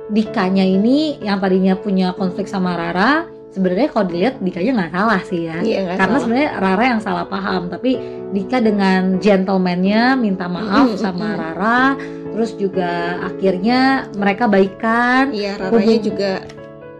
Dikanya 0.09 0.65
ini 0.65 1.21
yang 1.21 1.37
tadinya 1.37 1.77
punya 1.77 2.17
konflik 2.17 2.49
sama 2.49 2.73
Rara, 2.73 3.29
sebenarnya 3.51 3.89
kalau 3.89 4.07
dilihat 4.07 4.35
Dikanya 4.39 4.73
nggak 4.77 4.93
salah 4.93 5.21
sih 5.23 5.41
ya. 5.45 5.59
iya 5.61 5.95
Karena 5.95 6.17
sebenarnya 6.17 6.51
Rara 6.57 6.85
yang 6.87 7.01
salah 7.01 7.25
paham, 7.25 7.67
tapi 7.67 7.97
Dika 8.29 8.59
dengan 8.59 9.17
gentleman-nya 9.17 10.13
minta 10.15 10.45
maaf 10.47 10.93
sama. 10.95 11.33
Rara, 11.33 11.97
terus 12.31 12.53
juga 12.55 13.17
akhirnya 13.23 13.81
mereka 14.13 14.45
baikan. 14.47 15.33
iya 15.33 15.57
Raranya 15.57 15.81
hubung- 15.91 16.05
juga 16.05 16.31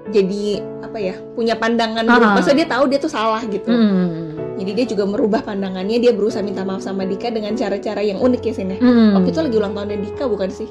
jadi 0.09 0.45
apa 0.81 0.99
ya 0.99 1.15
punya 1.35 1.53
pandangan 1.55 2.01
Ah. 2.03 2.17
berubah. 2.17 2.35
Maksudnya 2.35 2.59
dia 2.59 2.69
tahu 2.71 2.85
dia 2.89 2.97
tuh 2.99 3.13
salah 3.13 3.45
gitu 3.45 3.69
Hmm. 3.69 4.57
jadi 4.57 4.71
dia 4.73 4.87
juga 4.89 5.05
merubah 5.05 5.45
pandangannya 5.45 6.01
dia 6.01 6.11
berusaha 6.11 6.41
minta 6.41 6.65
maaf 6.65 6.81
sama 6.81 7.05
Dika 7.05 7.29
dengan 7.29 7.53
cara-cara 7.53 8.01
yang 8.01 8.17
unik 8.17 8.41
ya 8.43 8.55
sini 8.55 8.75
Hmm. 8.75 9.15
waktu 9.15 9.31
itu 9.31 9.41
lagi 9.43 9.55
ulang 9.55 9.77
tahunnya 9.77 9.99
Dika 10.01 10.25
bukan 10.25 10.49
sih 10.49 10.65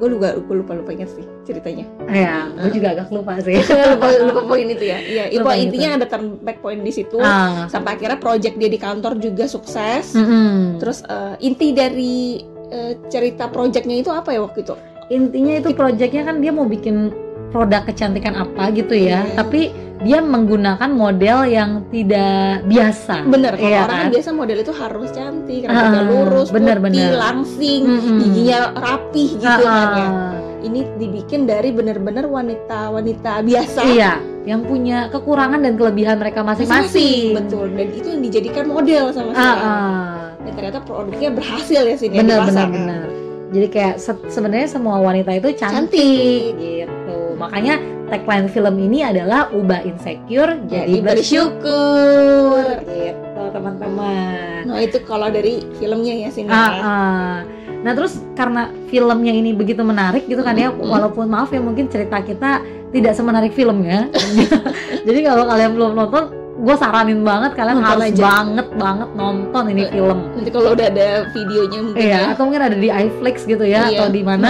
gue 0.00 0.08
lupa 0.08 0.32
gue 0.32 0.56
lupa 0.56 0.72
lupa 0.72 0.90
ingat 0.90 1.12
sih 1.12 1.24
ceritanya 1.44 1.84
Ya, 2.08 2.48
gue 2.48 2.72
juga 2.72 2.96
agak 2.96 3.12
lupa 3.12 3.36
sih. 3.38 3.60
lupa, 3.92 4.06
lupa 4.18 4.42
poin 4.48 4.66
itu 4.66 4.82
ya 4.82 4.98
iya 4.98 5.24
itu 5.28 5.44
intinya 5.44 6.00
ada 6.00 6.06
turn 6.08 6.40
back 6.40 6.58
point 6.58 6.80
di 6.80 6.90
situ 6.90 7.20
ah. 7.20 7.68
sampai 7.68 7.94
akhirnya 7.94 8.16
project 8.16 8.56
dia 8.56 8.66
di 8.66 8.80
kantor 8.80 9.20
juga 9.20 9.44
sukses 9.44 10.16
Mm-mm. 10.16 10.80
terus 10.80 11.04
eh, 11.04 11.36
inti 11.40 11.70
dari 11.70 12.40
eh, 12.68 12.96
cerita 13.06 13.46
projectnya 13.46 14.00
itu 14.00 14.08
apa 14.08 14.32
ya 14.32 14.40
waktu 14.40 14.64
itu 14.64 14.74
intinya 15.10 15.58
itu 15.58 15.68
projectnya 15.70 16.24
kan 16.24 16.40
dia 16.40 16.50
mau 16.50 16.64
bikin 16.64 17.12
produk 17.50 17.82
kecantikan 17.82 18.38
apa 18.38 18.70
gitu 18.70 18.94
ya, 18.94 19.26
Iya. 19.26 19.34
tapi 19.34 19.74
dia 20.00 20.18
menggunakan 20.18 20.90
model 20.90 21.38
yang 21.44 21.70
tidak 21.86 22.64
biasa. 22.64 23.20
bener 23.22 23.52
kalau 23.52 23.68
Iya 23.68 23.80
orang 23.82 23.98
kan 23.98 24.08
biasa 24.10 24.30
model 24.32 24.58
itu 24.58 24.72
harus 24.72 25.08
cantik 25.10 25.60
rambutnya 25.62 25.92
Ah, 25.98 26.06
lurus 26.06 26.48
bener, 26.48 26.76
putih 26.78 26.88
bener. 27.02 27.12
langsing 27.14 27.82
Mm-mm. 27.84 28.18
giginya 28.18 28.58
rapih 28.74 29.28
gitu 29.34 29.44
Ah, 29.46 29.60
kan 29.60 29.88
ya 29.92 30.06
ah. 30.06 30.32
ini 30.60 30.80
dibikin 30.96 31.44
dari 31.44 31.68
bener-bener 31.70 32.24
wanita-wanita 32.24 33.32
biasa 33.42 33.80
Iya, 33.86 34.12
yang 34.42 34.60
punya 34.62 35.08
kekurangan 35.08 35.56
dan 35.58 35.74
kelebihan 35.74 36.16
mereka 36.16 36.40
masing-masing. 36.42 37.32
betul 37.34 37.68
dan 37.70 37.86
itu 37.90 38.06
yang 38.08 38.22
dijadikan 38.22 38.64
model 38.66 39.04
sama 39.10 39.30
Ah, 39.30 39.36
saya 39.36 39.52
ah. 39.58 40.18
dan 40.38 40.52
ternyata 40.54 40.78
produknya 40.80 41.28
berhasil 41.30 41.82
ya 41.82 41.94
sini 41.94 42.14
di 42.14 42.18
benar 42.18 42.40
pasar. 42.42 42.68
benar 42.68 43.04
jadi 43.50 43.66
kayak 43.68 43.94
se- 43.96 44.26
sebenarnya 44.28 44.68
semua 44.70 44.96
wanita 44.98 45.34
itu 45.34 45.50
cantik, 45.52 45.90
Cantik. 45.90 46.54
gitu 46.56 46.94
makanya 47.40 47.80
tagline 48.12 48.48
film 48.52 48.76
ini 48.76 49.00
adalah 49.00 49.48
ubah 49.48 49.80
insecure 49.88 50.60
jadi, 50.68 50.92
Jadi 50.92 51.00
bersyukur. 51.00 52.84
Gitu 52.84 53.42
teman-teman. 53.50 54.68
Nah 54.68 54.78
itu 54.84 55.00
kalau 55.08 55.32
dari 55.32 55.64
filmnya 55.80 56.14
ya 56.14 56.28
sini 56.28 56.52
Ah, 56.52 56.70
ah. 56.84 57.36
nah 57.80 57.96
terus 57.96 58.20
karena 58.36 58.68
filmnya 58.92 59.32
ini 59.32 59.56
begitu 59.56 59.80
menarik 59.80 60.28
gitu 60.28 60.44
kan 60.44 60.52
ya 60.52 60.68
walaupun 60.68 61.24
maaf 61.32 61.48
ya 61.48 61.64
mungkin 61.64 61.88
cerita 61.88 62.20
kita 62.20 62.60
tidak 62.92 63.16
semenarik 63.16 63.56
filmnya 63.56 64.12
jadi 65.08 65.18
kalau 65.24 65.48
kalian 65.48 65.72
belum 65.72 65.92
nonton 65.96 66.39
gue 66.60 66.74
saranin 66.76 67.20
banget 67.20 67.56
kalian 67.56 67.76
Nonton 67.76 67.88
harus 67.90 68.12
aja. 68.12 68.22
banget 68.22 68.68
banget 68.74 69.08
nonton 69.14 69.64
ini 69.66 69.82
Eh, 69.82 69.90
film 69.90 70.18
nanti 70.30 70.50
kalau 70.50 70.70
udah 70.70 70.86
ada 70.86 71.08
videonya 71.30 71.78
mungkin 71.80 72.02
Iya, 72.02 72.12
ya 72.14 72.28
atau 72.30 72.42
mungkin 72.44 72.62
ada 72.62 72.76
di 72.76 72.88
iFlix 72.88 73.36
gitu 73.44 73.64
ya, 73.64 73.80
Iya, 73.86 73.96
atau 73.96 74.06
di 74.08 74.20
mana? 74.20 74.48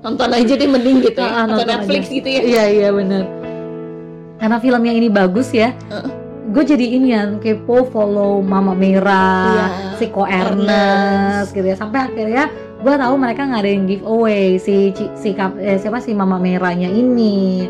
nonton 0.00 0.28
aja 0.30 0.52
deh 0.52 0.68
mending 0.68 0.98
gitu 1.02 1.18
ya 1.18 1.24
Ah, 1.24 1.32
ah, 1.34 1.42
atau 1.42 1.56
nonton 1.56 1.68
Netflix 1.70 2.02
aja. 2.02 2.14
gitu 2.14 2.28
ya 2.28 2.40
Iya 2.42 2.64
iya 2.70 2.88
bener. 2.90 3.24
Karena 4.36 4.56
filmnya 4.58 4.92
ini 4.92 5.08
bagus 5.08 5.48
ya. 5.50 5.72
Heeh. 5.88 6.10
Gue 6.46 6.60
jadi 6.62 6.86
ini 6.92 7.08
ya 7.10 7.24
kepo 7.34 7.88
follow 7.88 8.38
Mama 8.38 8.76
Merah, 8.76 9.48
Iya, 9.48 9.66
Siko 9.96 10.22
Ernest. 10.22 10.68
Ernest 10.68 11.50
gitu 11.50 11.64
ya. 11.64 11.74
Sampai 11.74 12.04
akhirnya 12.04 12.52
gue 12.76 12.94
tahu 12.94 13.14
mereka 13.16 13.42
ngadain 13.42 13.88
giveaway 13.88 14.54
si 14.56 14.92
si, 15.14 15.32
Kap- 15.32 15.56
eh, 15.56 15.80
siapa 15.80 15.98
si 15.98 16.12
Mama 16.12 16.36
Merahnya 16.36 16.86
ini. 16.86 17.64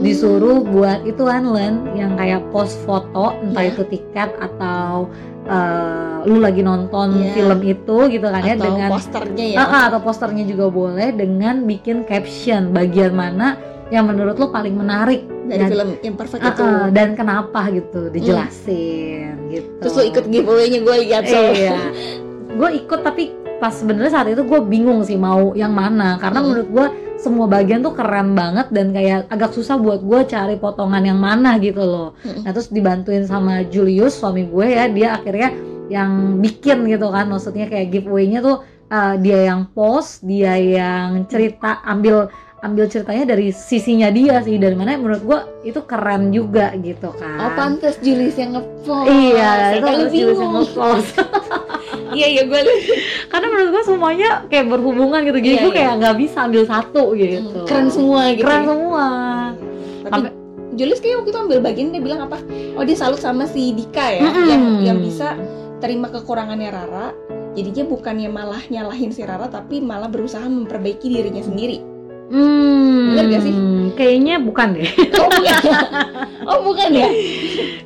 Disuruh 0.00 0.60
buat 0.62 1.04
itu 1.04 1.22
kan 1.22 1.44
Len 1.46 1.74
yang 1.92 2.16
kayak 2.16 2.48
post 2.48 2.80
foto 2.82 3.36
entah 3.38 3.60
Iya. 3.60 3.70
itu 3.70 3.82
tiket 3.86 4.30
atau 4.34 5.12
eh, 5.42 6.16
lu 6.24 6.38
lagi 6.38 6.60
nonton 6.60 7.16
Iya. 7.18 7.32
film 7.32 7.60
itu 7.62 7.96
gitu 8.08 8.26
kan 8.26 8.40
ya 8.40 8.54
atau 8.54 8.64
dengan 8.66 8.88
posternya 8.90 9.46
ya 9.46 9.58
ah, 9.58 9.82
atau 9.88 10.00
posternya 10.00 10.44
juga 10.44 10.66
boleh 10.68 11.12
dengan 11.12 11.64
bikin 11.64 12.04
caption 12.04 12.70
bagian 12.70 13.12
mana 13.12 13.56
yang 13.88 14.06
menurut 14.06 14.34
lo 14.34 14.48
paling 14.48 14.72
menarik 14.72 15.26
dari 15.44 15.60
dan- 15.60 15.70
film 15.70 15.88
yang 16.00 16.14
perfect 16.14 16.40
Ah, 16.40 16.50
itu 16.50 16.64
dan 16.90 17.08
kenapa 17.12 17.66
gitu 17.68 18.08
dijelasin 18.08 19.48
gitu. 19.48 19.68
terus 19.80 19.92
lo 19.94 20.04
ikut 20.04 20.24
giveaway-nya 20.26 20.78
gue 20.80 20.96
lihat 21.02 21.24
soalnya 21.24 21.52
Iya. 21.52 21.78
gue 22.50 22.68
ikut 22.78 23.00
tapi 23.00 23.24
pas 23.56 23.72
sebenarnya 23.72 24.12
saat 24.12 24.28
itu 24.28 24.40
gue 24.40 24.60
bingung 24.62 25.02
sih 25.02 25.16
mau 25.16 25.52
yang 25.52 25.70
mana 25.70 26.16
karena 26.16 26.38
Hmm. 26.38 26.46
menurut 26.46 26.68
gue 26.70 26.86
semua 27.20 27.44
bagian 27.44 27.84
tuh 27.84 27.92
keren 27.92 28.32
banget 28.32 28.72
dan 28.72 28.96
kayak 28.96 29.28
agak 29.28 29.52
susah 29.52 29.76
buat 29.76 30.00
gue 30.00 30.24
cari 30.24 30.56
potongan 30.56 31.04
yang 31.04 31.20
mana 31.20 31.60
gitu 31.60 31.84
loh. 31.84 32.08
Nah 32.24 32.50
terus 32.50 32.72
dibantuin 32.72 33.28
sama 33.28 33.60
Julius 33.68 34.16
suami 34.16 34.48
gue 34.48 34.66
ya 34.72 34.88
dia 34.88 35.20
akhirnya 35.20 35.52
yang 35.92 36.40
bikin 36.40 36.88
gitu 36.88 37.12
kan 37.12 37.28
maksudnya 37.28 37.66
kayak 37.68 37.92
giveaway-nya 37.92 38.40
tuh 38.40 38.64
uh, 38.88 39.14
dia 39.18 39.52
yang 39.52 39.68
post 39.74 40.22
dia 40.22 40.54
yang 40.56 41.26
cerita 41.26 41.82
ambil 41.82 42.30
ambil 42.60 42.84
ceritanya 42.92 43.32
dari 43.34 43.50
sisinya 43.56 44.12
dia 44.12 44.38
sih 44.44 44.60
dari 44.60 44.76
mana 44.76 44.94
menurut 45.00 45.22
gue 45.24 45.38
itu 45.72 45.80
keren 45.88 46.28
juga 46.28 46.76
gitu 46.76 47.08
kan. 47.16 47.40
oh 47.40 47.50
pantas 47.56 47.96
Julius 48.04 48.36
yang 48.36 48.52
ngepost 48.52 49.08
Iya, 49.08 49.50
itu 49.80 49.88
Julius 50.12 50.38
yang 50.38 50.52
nge-post. 50.60 51.12
iya 52.12 52.26
iya 52.28 52.42
gue 52.42 52.60
karena 53.32 53.46
menurut 53.46 53.70
gue 53.70 53.84
semuanya 53.84 54.28
kayak 54.46 54.66
berhubungan 54.68 55.20
gitu. 55.22 55.38
Jadi 55.38 55.48
Iya, 55.50 55.60
gue 55.60 55.68
iya. 55.68 55.78
kayak 55.78 55.92
nggak 55.98 56.16
bisa 56.18 56.38
ambil 56.42 56.62
satu 56.64 57.02
gitu. 57.12 57.60
Keren 57.64 57.88
semua 57.88 58.20
gitu 58.30 58.42
keren 58.42 58.58
ya. 58.58 58.66
semua. 58.66 59.06
Tapi 60.00 60.10
Sampai- 60.10 60.34
Julius 60.70 60.98
kayak 60.98 61.16
waktu 61.18 61.30
itu 61.30 61.40
ambil 61.40 61.58
bagian 61.60 61.88
dia 61.90 62.00
bilang 62.00 62.20
apa? 62.22 62.38
Oh 62.74 62.82
dia 62.82 62.94
salut 62.94 63.18
sama 63.18 63.44
si 63.44 63.70
Dika 63.70 64.06
ya 64.08 64.22
Mm-mm. 64.22 64.46
yang 64.46 64.62
yang 64.82 64.98
bisa 64.98 65.34
terima 65.78 66.08
kekurangannya 66.08 66.68
Rara. 66.68 67.06
Jadinya 67.50 67.84
bukannya 67.84 68.28
malah 68.28 68.62
nyalahin 68.64 69.10
si 69.10 69.20
Rara 69.20 69.46
tapi 69.46 69.78
malah 69.78 70.06
berusaha 70.06 70.42
memperbaiki 70.42 71.06
dirinya 71.06 71.42
sendiri. 71.42 71.82
Hmm, 72.30 73.10
Bener 73.10 73.26
gak 73.28 73.42
sih? 73.42 73.54
kayaknya 73.92 74.38
bukan 74.38 74.68
deh. 74.72 74.86
Oh 75.16 75.26
bukan. 75.28 75.62
Oh 76.48 76.58
bukan 76.64 76.90
ya? 76.90 77.10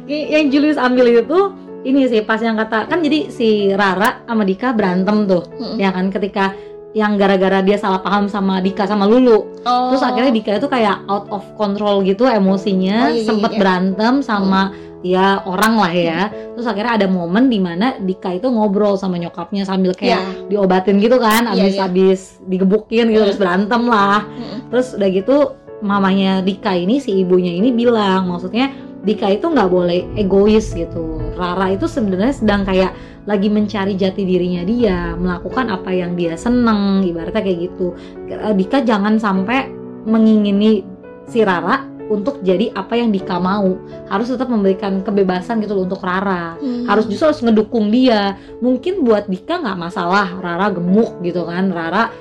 Yang 0.07 0.45
Julius 0.51 0.77
ambil 0.77 1.09
itu 1.11 1.39
ini 1.85 2.09
sih 2.09 2.21
pas 2.21 2.41
yang 2.41 2.57
kata 2.57 2.89
kan 2.89 2.99
jadi 2.99 3.29
si 3.29 3.49
Rara 3.71 4.25
sama 4.25 4.43
Dika 4.43 4.73
berantem 4.73 5.25
tuh 5.25 5.45
Mm-mm. 5.53 5.77
ya 5.77 5.89
kan 5.89 6.09
ketika 6.09 6.57
yang 6.95 7.19
gara-gara 7.19 7.59
dia 7.59 7.75
salah 7.75 7.99
paham 7.99 8.27
sama 8.27 8.59
Dika 8.59 8.87
sama 8.87 9.05
Lulu 9.05 9.61
oh 9.63 9.89
terus 9.91 10.01
akhirnya 10.01 10.31
Dika 10.31 10.57
itu 10.57 10.67
kayak 10.67 11.05
out 11.07 11.27
of 11.29 11.45
control 11.55 12.01
gitu 12.03 12.25
emosinya 12.25 13.09
Oh, 13.09 13.13
iya, 13.13 13.21
iya, 13.21 13.27
sempet 13.27 13.51
iya. 13.53 13.59
berantem 13.61 14.15
sama 14.21 14.71
ya 15.05 15.43
orang 15.45 15.75
lah 15.77 15.93
ya 15.93 16.21
terus 16.55 16.65
akhirnya 16.65 16.97
ada 16.97 17.07
momen 17.07 17.47
di 17.47 17.59
mana 17.59 17.99
Dika 17.99 18.33
itu 18.33 18.49
ngobrol 18.49 18.97
sama 18.97 19.19
nyokapnya 19.19 19.69
sambil 19.69 19.93
kayak 19.93 20.17
ya 20.17 20.21
diobatin 20.49 20.97
gitu 20.97 21.19
kan 21.19 21.51
Iya, 21.53 21.61
abis 21.61 21.75
iya. 21.75 21.85
abis 21.85 22.21
digebukin 22.47 23.11
gitu 23.11 23.21
Hmm. 23.21 23.29
terus 23.29 23.37
berantem 23.37 23.83
lah 23.85 24.25
Mm-mm. 24.25 24.73
terus 24.73 24.97
udah 24.97 25.11
gitu 25.11 25.37
mamanya 25.83 26.41
Dika 26.41 26.73
ini 26.73 26.97
si 26.97 27.13
ibunya 27.13 27.53
ini 27.53 27.69
bilang 27.69 28.31
maksudnya 28.31 28.73
Dika 29.05 29.29
itu 29.29 29.47
nggak 29.53 29.71
boleh 29.71 30.09
egois 30.17 30.73
gitu. 30.73 31.21
Rara 31.37 31.77
itu 31.77 31.85
sebenarnya 31.85 32.35
sedang 32.35 32.65
kayak 32.65 32.97
lagi 33.25 33.49
mencari 33.49 33.97
jati 33.97 34.25
dirinya 34.25 34.65
dia 34.65 35.17
melakukan 35.17 35.73
apa 35.73 35.93
yang 35.93 36.17
dia 36.17 36.37
seneng 36.37 37.05
ibaratnya 37.05 37.45
kayak 37.45 37.59
gitu. 37.71 37.93
Eh, 38.29 38.55
Dika 38.57 38.81
jangan 38.85 39.21
sampai 39.21 39.69
mengingini 40.05 40.85
si 41.29 41.41
Rara 41.41 41.95
untuk 42.09 42.45
jadi 42.45 42.69
apa 42.77 43.01
yang 43.01 43.13
Dika 43.13 43.41
mau. 43.41 43.77
Harus 44.13 44.29
tetap 44.33 44.49
memberikan 44.53 45.01
kebebasan 45.01 45.61
gitu 45.65 45.77
loh 45.77 45.89
untuk 45.89 46.05
Rara. 46.05 46.57
Hmm. 46.61 46.85
harus 46.85 47.09
justru 47.09 47.33
harus 47.33 47.41
ngedukung 47.41 47.89
dia. 47.89 48.37
Mungkin 48.61 49.05
buat 49.05 49.29
Dika 49.29 49.61
nggak 49.61 49.79
masalah 49.79 50.37
Rara 50.41 50.69
gemuk 50.73 51.21
gitu 51.25 51.49
kan. 51.49 51.73
Rara 51.73 52.13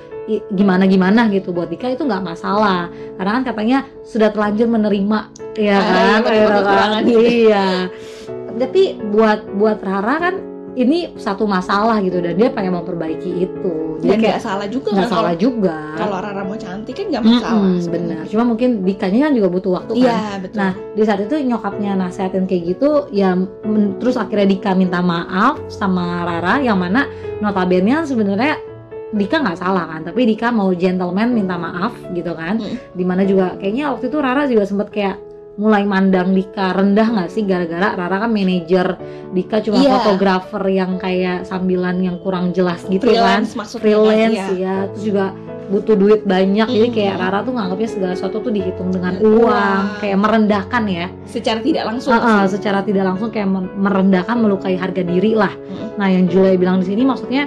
gimana 0.52 0.88
gimana 0.88 1.28
gitu 1.28 1.52
buat 1.52 1.68
Dika 1.68 1.92
itu 1.92 2.04
nggak 2.04 2.24
masalah. 2.24 2.88
Karena 3.16 3.30
kan 3.40 3.44
katanya 3.44 3.78
sudah 4.04 4.32
terlanjur 4.32 4.68
menerima 4.68 5.18
ya 5.54 5.76
kan 5.78 5.94
iya, 5.94 6.16
menerima 6.20 6.60
Iya 6.60 6.84
kan? 6.88 7.02
iya. 7.08 7.66
Tapi 8.54 8.82
buat 9.10 9.40
buat 9.58 9.78
Rara 9.82 10.16
kan 10.18 10.34
ini 10.74 11.14
satu 11.14 11.46
masalah 11.46 12.02
gitu 12.02 12.18
dan 12.18 12.34
dia 12.34 12.50
pengen 12.50 12.74
memperbaiki 12.74 13.46
itu. 13.46 13.98
Dan 14.02 14.18
jadi 14.18 14.20
kayak 14.20 14.30
nggak 14.34 14.42
salah 14.42 14.66
juga 14.66 14.88
nggak 14.90 15.06
kan 15.06 15.14
salah 15.14 15.34
juga. 15.38 15.76
kalau 15.94 16.18
Rara 16.18 16.42
mau 16.42 16.58
cantik 16.58 16.94
kan 16.98 17.06
nggak 17.14 17.22
masalah 17.22 17.70
sebenarnya. 17.78 18.18
benar. 18.18 18.22
Cuma 18.26 18.42
mungkin 18.42 18.70
Dikanya 18.82 19.18
kan 19.30 19.32
juga 19.38 19.48
butuh 19.54 19.70
waktu 19.78 19.92
kan. 19.94 20.02
iya 20.02 20.18
betul. 20.42 20.56
Nah, 20.58 20.72
di 20.74 21.02
saat 21.06 21.20
itu 21.22 21.34
nyokapnya 21.46 21.92
nasehatin 21.94 22.44
kayak 22.50 22.62
gitu, 22.74 22.90
ya 23.14 23.38
terus 24.02 24.18
akhirnya 24.18 24.46
Dika 24.50 24.74
minta 24.74 24.98
maaf 24.98 25.62
sama 25.70 26.26
Rara, 26.26 26.58
yang 26.58 26.78
mana 26.82 27.06
notabene 27.38 28.02
sebenarnya 28.02 28.58
Dika 29.14 29.38
nggak 29.38 29.58
salah 29.58 29.86
kan, 29.86 30.00
tapi 30.04 30.26
Dika 30.26 30.50
mau 30.50 30.74
gentleman 30.74 31.30
minta 31.30 31.54
maaf 31.54 31.94
gitu 32.10 32.34
kan. 32.34 32.58
Mm. 32.58 32.76
Di 32.92 33.04
mana 33.06 33.22
juga 33.22 33.54
kayaknya 33.56 33.94
waktu 33.94 34.10
itu 34.10 34.18
Rara 34.18 34.42
juga 34.44 34.66
sempet 34.66 34.90
kayak 34.90 35.16
mulai 35.54 35.86
mandang 35.86 36.34
Dika 36.34 36.74
rendah 36.74 37.06
nggak 37.14 37.30
sih 37.30 37.46
gara-gara 37.46 37.94
Rara 37.94 38.26
kan 38.26 38.30
manajer 38.30 38.98
Dika 39.30 39.62
cuma 39.62 39.78
Iya. 39.78 40.02
fotografer 40.02 40.62
yang 40.66 40.98
kayak 40.98 41.46
sambilan 41.46 42.02
yang 42.02 42.18
kurang 42.18 42.50
jelas 42.50 42.82
gitu 42.84 43.14
kan 43.14 43.46
freelance 43.46 43.78
freelance 43.78 44.34
kan, 44.34 44.50
iya. 44.58 44.74
ya 44.82 44.90
terus 44.90 45.04
juga 45.06 45.30
butuh 45.64 45.94
duit 45.94 46.26
banyak 46.26 46.66
jadi 46.66 46.88
Mm. 46.90 46.94
kayak 46.98 47.14
Rara 47.22 47.38
tuh 47.40 47.54
nganggapnya 47.54 47.86
segala 47.86 48.12
sesuatu 48.12 48.42
tuh 48.42 48.50
dihitung 48.50 48.90
dengan 48.90 49.14
uang 49.22 49.46
uang. 49.46 49.82
kayak 50.02 50.18
merendahkan 50.18 50.82
ya 50.90 51.06
secara 51.24 51.58
tidak 51.62 51.84
langsung 51.86 52.12
Heeh, 52.12 52.42
sih. 52.44 52.58
secara 52.58 52.78
tidak 52.82 53.04
langsung 53.06 53.30
kayak 53.30 53.48
merendahkan 53.78 54.36
melukai 54.36 54.74
harga 54.74 55.06
diri 55.06 55.38
lah 55.38 55.54
Mm. 55.54 55.88
nah 55.94 56.08
yang 56.10 56.26
Julai 56.26 56.58
bilang 56.58 56.82
di 56.82 56.90
sini 56.90 57.06
maksudnya 57.06 57.46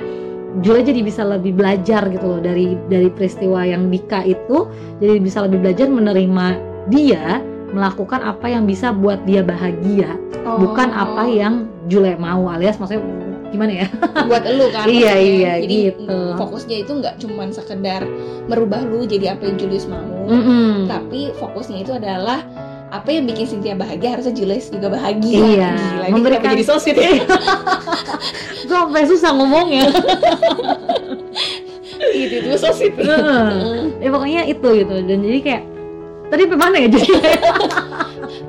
Julai 0.58 0.82
jadi 0.82 1.02
bisa 1.02 1.22
lebih 1.22 1.54
belajar 1.54 2.08
gitu 2.08 2.26
loh 2.26 2.40
dari 2.40 2.74
dari 2.86 3.08
peristiwa 3.08 3.62
yang 3.62 3.88
Dika 3.88 4.24
itu 4.24 4.66
jadi 4.98 5.18
bisa 5.18 5.42
lebih 5.42 5.60
belajar 5.60 5.86
menerima 5.86 6.46
dia 6.88 7.44
melakukan 7.68 8.24
apa 8.24 8.48
yang 8.48 8.64
bisa 8.64 8.90
buat 8.92 9.22
dia 9.24 9.42
bahagia 9.42 10.16
Oh. 10.40 10.56
bukan 10.58 10.88
apa 10.90 11.28
yang 11.28 11.54
Julai 11.86 12.16
mau 12.16 12.48
alias 12.48 12.76
maksudnya 12.76 13.04
gimana 13.48 13.72
ya 13.78 13.88
buat 14.24 14.44
elu 14.44 14.72
kan 14.72 14.88
Iya, 14.98 15.14
iya, 15.16 15.54
jadi 15.60 15.76
gitu. 15.92 16.08
mm, 16.08 16.36
fokusnya 16.36 16.78
itu 16.80 16.92
nggak 16.94 17.16
cuman 17.18 17.52
sekedar 17.52 18.08
merubah 18.46 18.80
lu 18.82 19.04
jadi 19.04 19.36
apa 19.36 19.44
yang 19.44 19.56
Julius 19.58 19.84
mau 19.86 20.08
Mm-mm. 20.26 20.88
tapi 20.88 21.36
fokusnya 21.36 21.78
itu 21.78 21.92
adalah 21.92 22.48
apa 22.88 23.08
yang 23.10 23.28
bikin 23.28 23.44
Cynthia 23.46 23.76
bahagia 23.76 24.16
harusnya 24.16 24.32
Julius 24.34 24.68
juga 24.68 24.88
bahagia 24.88 25.36
Iya, 25.38 25.72
Gila, 25.76 26.06
memberikan- 26.10 26.56
jadi 26.56 26.64
so 26.64 26.76
sweet 26.78 26.96
ya 26.96 27.12
sampai 28.80 29.04
susah 29.06 29.32
ngomongnya 29.34 29.84
itu 32.14 32.36
itu 32.38 32.50
so 32.58 32.70
sweet 32.72 32.94
Heeh. 32.94 33.98
ya 33.98 34.10
pokoknya 34.10 34.42
itu 34.46 34.68
gitu 34.76 34.96
dan 35.02 35.18
jadi 35.20 35.40
kayak 35.42 35.64
tadi 36.28 36.44
mana 36.50 36.76
ya 36.78 36.88
jadi 36.92 37.10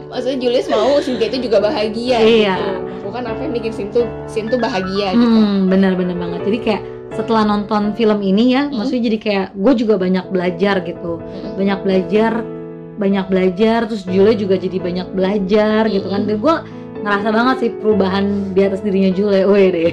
maksudnya 0.09 0.39
Julius 0.39 0.67
mau 0.69 0.99
Cynthia 0.99 1.29
itu 1.29 1.39
juga 1.47 1.59
bahagia 1.61 2.19
Iya. 2.19 2.55
gitu. 2.57 2.73
bukan 3.07 3.23
apa 3.25 3.41
yang 3.41 3.53
bikin 3.55 3.73
Sin 3.73 3.89
tuh 3.89 4.05
Sin 4.27 4.47
tuh 4.47 4.59
bahagia 4.59 5.15
gitu 5.15 5.25
hmm, 5.27 5.69
benar-benar 5.69 6.17
banget 6.17 6.41
jadi 6.45 6.59
kayak 6.61 6.83
setelah 7.09 7.43
nonton 7.43 7.95
film 7.95 8.21
ini 8.21 8.53
ya 8.53 8.63
Hmm. 8.69 8.79
maksudnya 8.79 9.03
jadi 9.07 9.19
kayak 9.19 9.47
gue 9.55 9.73
juga 9.77 9.95
banyak 9.97 10.25
belajar 10.29 10.77
gitu 10.83 11.13
Mm. 11.19 11.55
banyak 11.57 11.79
belajar 11.83 12.33
banyak 12.99 13.27
belajar 13.31 13.79
terus 13.87 14.03
Jule 14.03 14.35
juga 14.35 14.59
jadi 14.59 14.77
banyak 14.77 15.09
belajar 15.15 15.87
gitu 15.87 16.05
kan 16.05 16.27
Mm-mm. 16.27 16.31
dan 16.35 16.43
gue 16.43 16.55
ngerasa 17.09 17.29
banget 17.33 17.57
sih 17.65 17.71
perubahan 17.73 18.25
di 18.53 18.61
atas 18.61 18.85
dirinya 18.85 19.11
Jule. 19.17 19.49
Weh 19.49 19.67
deh. 19.73 19.89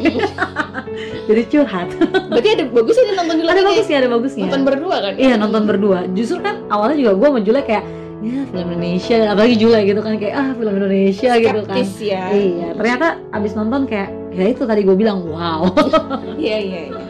Jadi 1.31 1.41
curhat. 1.49 1.87
Berarti 2.29 2.49
ada 2.59 2.65
bagus 2.69 2.95
ini 2.99 3.11
nonton 3.15 3.35
dulu 3.41 3.49
ada 3.49 3.63
bagusnya 3.63 3.97
ada 4.03 4.09
bagusnya 4.11 4.43
nonton 4.45 4.63
berdua 4.67 4.95
kan? 5.01 5.13
Iya 5.15 5.35
nonton 5.39 5.63
berdua. 5.65 5.99
Justru 6.11 6.37
kan 6.43 6.61
awalnya 6.69 6.97
juga 6.99 7.11
gue 7.17 7.27
sama 7.31 7.41
Jule 7.41 7.61
kayak 7.63 7.83
ya 8.25 8.41
film 8.49 8.67
Indonesia, 8.73 9.17
apalagi 9.31 9.55
Jule 9.59 9.79
gitu 9.85 9.99
kan 10.01 10.13
kayak 10.17 10.33
ah 10.33 10.49
film 10.57 10.73
Indonesia 10.75 11.31
gitu 11.37 11.59
kan. 11.65 11.75
skeptis 11.77 11.91
ya. 12.01 12.23
Iya, 12.31 12.67
ternyata 12.73 13.07
abis 13.33 13.51
nonton 13.53 13.81
kayak 13.85 14.09
ya 14.33 14.45
itu 14.51 14.63
tadi 14.67 14.81
gue 14.83 14.95
bilang 14.97 15.23
wow. 15.25 15.69
iya 16.41 16.57
iya 16.59 16.81
iya. 16.91 17.03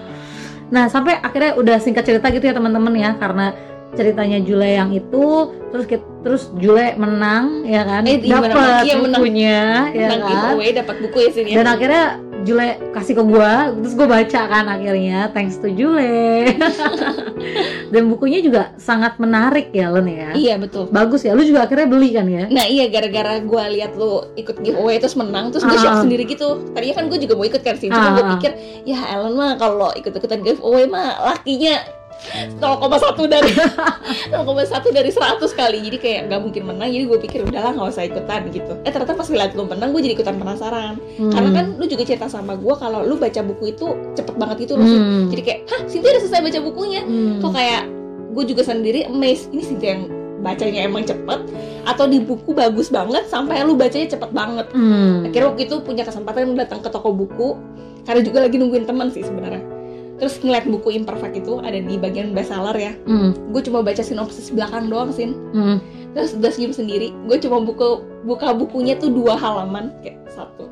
Nah 0.70 0.90
sampai 0.90 1.18
akhirnya 1.22 1.56
udah 1.58 1.78
singkat 1.78 2.04
cerita 2.06 2.28
gitu 2.34 2.46
ya 2.46 2.54
teman-teman 2.56 2.94
ya 2.98 3.14
karena 3.18 3.54
ceritanya 3.96 4.40
Jule 4.40 4.70
yang 4.70 4.92
itu 4.92 5.26
terus 5.68 5.86
kit- 5.86 6.12
terus 6.22 6.52
Jule 6.54 6.96
menang 6.96 7.64
ya 7.64 7.82
kan? 7.82 8.04
Eh, 8.04 8.20
iya, 8.20 8.38
menang. 8.38 8.52
Dapat 8.52 8.60
lagi 8.74 8.88
ya, 8.88 8.96
menang. 8.96 9.12
bukunya 9.16 9.58
ya 9.90 10.06
menang 10.06 10.20
kan? 10.20 10.30
giveaway 10.30 10.70
dapat 10.72 10.96
buku 11.00 11.18
ya 11.18 11.30
sini 11.32 11.50
dan 11.52 11.66
akhirnya 11.68 12.06
Jule 12.42 12.68
kasih 12.92 13.14
ke 13.16 13.24
gua 13.24 13.74
terus 13.74 13.94
gue 13.94 14.06
baca 14.06 14.42
kan 14.46 14.66
akhirnya 14.68 15.32
thanks 15.32 15.58
to 15.58 15.66
Jule. 15.68 16.46
Dan 17.86 18.08
bukunya 18.08 18.40
juga 18.40 18.74
sangat 18.76 19.18
menarik 19.18 19.70
ya 19.72 19.90
Len 19.90 20.08
ya. 20.08 20.30
Iya 20.34 20.54
betul. 20.58 20.90
Bagus 20.90 21.22
ya 21.22 21.32
lu 21.32 21.42
juga 21.42 21.64
akhirnya 21.64 21.88
beli 21.88 22.10
kan 22.12 22.28
ya? 22.28 22.46
Nah 22.48 22.66
iya 22.66 22.86
gara-gara 22.86 23.40
gue 23.40 23.64
lihat 23.72 23.96
lu 23.96 24.22
ikut 24.36 24.60
giveaway 24.60 24.98
terus 24.98 25.16
menang 25.16 25.50
terus 25.50 25.64
gue 25.64 25.74
Ah. 25.74 25.82
shock 25.82 25.98
sendiri 26.04 26.26
gitu. 26.26 26.62
Tadinya 26.72 26.96
kan 26.96 27.06
gue 27.08 27.20
juga 27.20 27.34
mau 27.34 27.46
ikut 27.46 27.62
kan 27.62 27.76
sih, 27.76 27.88
cuma 27.88 28.02
Ah, 28.04 28.14
gue 28.14 28.24
ah. 28.24 28.32
pikir 28.36 28.52
ya 28.84 29.00
Ellen 29.10 29.34
mah 29.34 29.56
kalau 29.56 29.90
ikut-ikutan 29.94 30.42
giveaway 30.42 30.86
mah 30.86 31.08
lakinya 31.26 31.82
0,1 32.56 32.62
dari 33.26 33.52
0,1 34.32 34.36
dari 34.92 35.10
100 35.10 35.42
kali 35.52 35.78
jadi 35.82 35.98
kayak 35.98 36.20
nggak 36.26 36.42
mungkin 36.42 36.64
menang 36.66 36.90
jadi 36.90 37.06
gue 37.06 37.20
pikir 37.22 37.40
udahlah 37.44 37.72
nggak 37.72 37.90
usah 37.90 38.04
ikutan 38.04 38.42
gitu 38.50 38.74
eh 38.82 38.90
ternyata 38.90 39.14
pas 39.14 39.26
ngeliat 39.26 39.52
lu 39.54 39.64
menang 39.64 39.90
gue 39.92 40.02
jadi 40.02 40.14
ikutan 40.16 40.36
penasaran 40.36 40.94
Hmm. 41.16 41.32
karena 41.32 41.50
kan 41.54 41.66
lu 41.76 41.86
juga 41.86 42.04
cerita 42.04 42.28
sama 42.28 42.54
gue 42.54 42.74
kalau 42.74 43.00
lu 43.02 43.16
baca 43.16 43.40
buku 43.42 43.72
itu 43.72 43.88
cepet 44.14 44.36
banget 44.36 44.68
gitu 44.68 44.76
loh. 44.76 44.84
Hmm. 44.84 45.32
jadi 45.32 45.42
kayak 45.42 45.60
hah 45.66 45.82
Cynthia 45.86 46.12
udah 46.12 46.22
selesai 46.22 46.42
baca 46.42 46.60
bukunya 46.62 47.02
Hmm. 47.02 47.40
kok 47.40 47.52
kayak 47.52 47.84
gue 48.32 48.44
juga 48.46 48.62
sendiri 48.62 49.00
amazed 49.06 49.48
ini 49.50 49.64
Cynthia 49.64 49.90
yang 49.92 50.04
bacanya 50.38 50.84
emang 50.84 51.02
cepet 51.02 51.40
atau 51.84 52.06
di 52.06 52.20
buku 52.20 52.52
bagus 52.52 52.88
banget 52.88 53.26
sampai 53.26 53.64
lu 53.64 53.74
bacanya 53.74 54.08
cepet 54.10 54.30
banget 54.30 54.68
Hmm. 54.70 55.24
akhirnya 55.24 55.48
waktu 55.48 55.62
itu 55.64 55.76
punya 55.80 56.04
kesempatan 56.04 56.54
datang 56.54 56.80
ke 56.80 56.90
toko 56.90 57.10
buku 57.10 57.56
karena 58.04 58.22
juga 58.22 58.38
lagi 58.40 58.56
nungguin 58.56 58.84
teman 58.84 59.10
sih 59.10 59.22
sebenarnya 59.22 59.64
terus 60.16 60.40
ngeliat 60.40 60.64
buku 60.66 60.96
imperfect 60.96 61.36
itu 61.36 61.60
ada 61.60 61.76
di 61.76 61.96
bagian 62.00 62.32
bestseller 62.32 62.76
ya. 62.76 62.94
Hmm. 63.04 63.36
gue 63.52 63.62
cuma 63.64 63.84
baca 63.84 64.00
sinopsis 64.00 64.52
belakang 64.52 64.88
doang 64.88 65.12
sin. 65.12 65.36
Hmm. 65.52 65.78
terus 66.16 66.32
udah 66.32 66.48
senyum 66.48 66.72
sendiri. 66.72 67.12
Gue 67.28 67.36
cuma 67.38 67.60
buku 67.60 68.00
buka 68.24 68.56
bukunya 68.56 68.96
tuh 68.96 69.12
dua 69.12 69.36
halaman 69.36 69.92
kayak 70.00 70.24
satu 70.32 70.72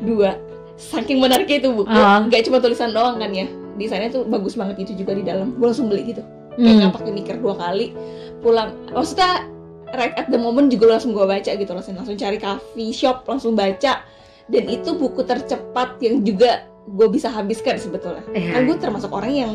dua. 0.00 0.40
Saking 0.80 1.20
menariknya 1.20 1.60
itu 1.62 1.70
buku 1.70 1.92
Ah. 1.92 2.24
nggak 2.24 2.48
cuma 2.48 2.58
tulisan 2.58 2.90
doang 2.90 3.20
kan 3.20 3.28
ya. 3.30 3.44
Desainnya 3.76 4.08
tuh 4.08 4.24
bagus 4.24 4.56
banget 4.56 4.88
itu 4.88 5.04
juga 5.04 5.12
di 5.12 5.24
dalam. 5.24 5.52
Gue 5.60 5.68
langsung 5.68 5.92
beli 5.92 6.16
gitu. 6.16 6.24
Kayak 6.56 6.74
nggak 6.88 6.92
pakai 6.96 7.12
mikir 7.12 7.34
dua 7.40 7.54
kali. 7.56 7.92
Pulang 8.40 8.72
maksudnya 8.90 9.44
right 9.92 10.16
at 10.16 10.32
the 10.32 10.40
moment 10.40 10.72
juga 10.72 10.96
langsung 10.96 11.12
gue 11.12 11.24
baca 11.24 11.50
gitu 11.52 11.68
langsung 11.68 11.92
langsung 11.92 12.16
cari 12.16 12.40
coffee 12.40 12.92
shop 12.96 13.28
langsung 13.28 13.52
baca. 13.52 14.00
Dan 14.48 14.64
itu 14.66 14.96
buku 14.96 15.22
tercepat 15.22 16.00
yang 16.00 16.24
juga 16.24 16.64
gue 16.84 17.06
bisa 17.08 17.28
habiskan 17.28 17.76
sebetulnya 17.76 18.24
Iya. 18.30 18.50
kan 18.52 18.60
gue 18.64 18.76
termasuk 18.76 19.10
orang 19.10 19.32
yang 19.32 19.54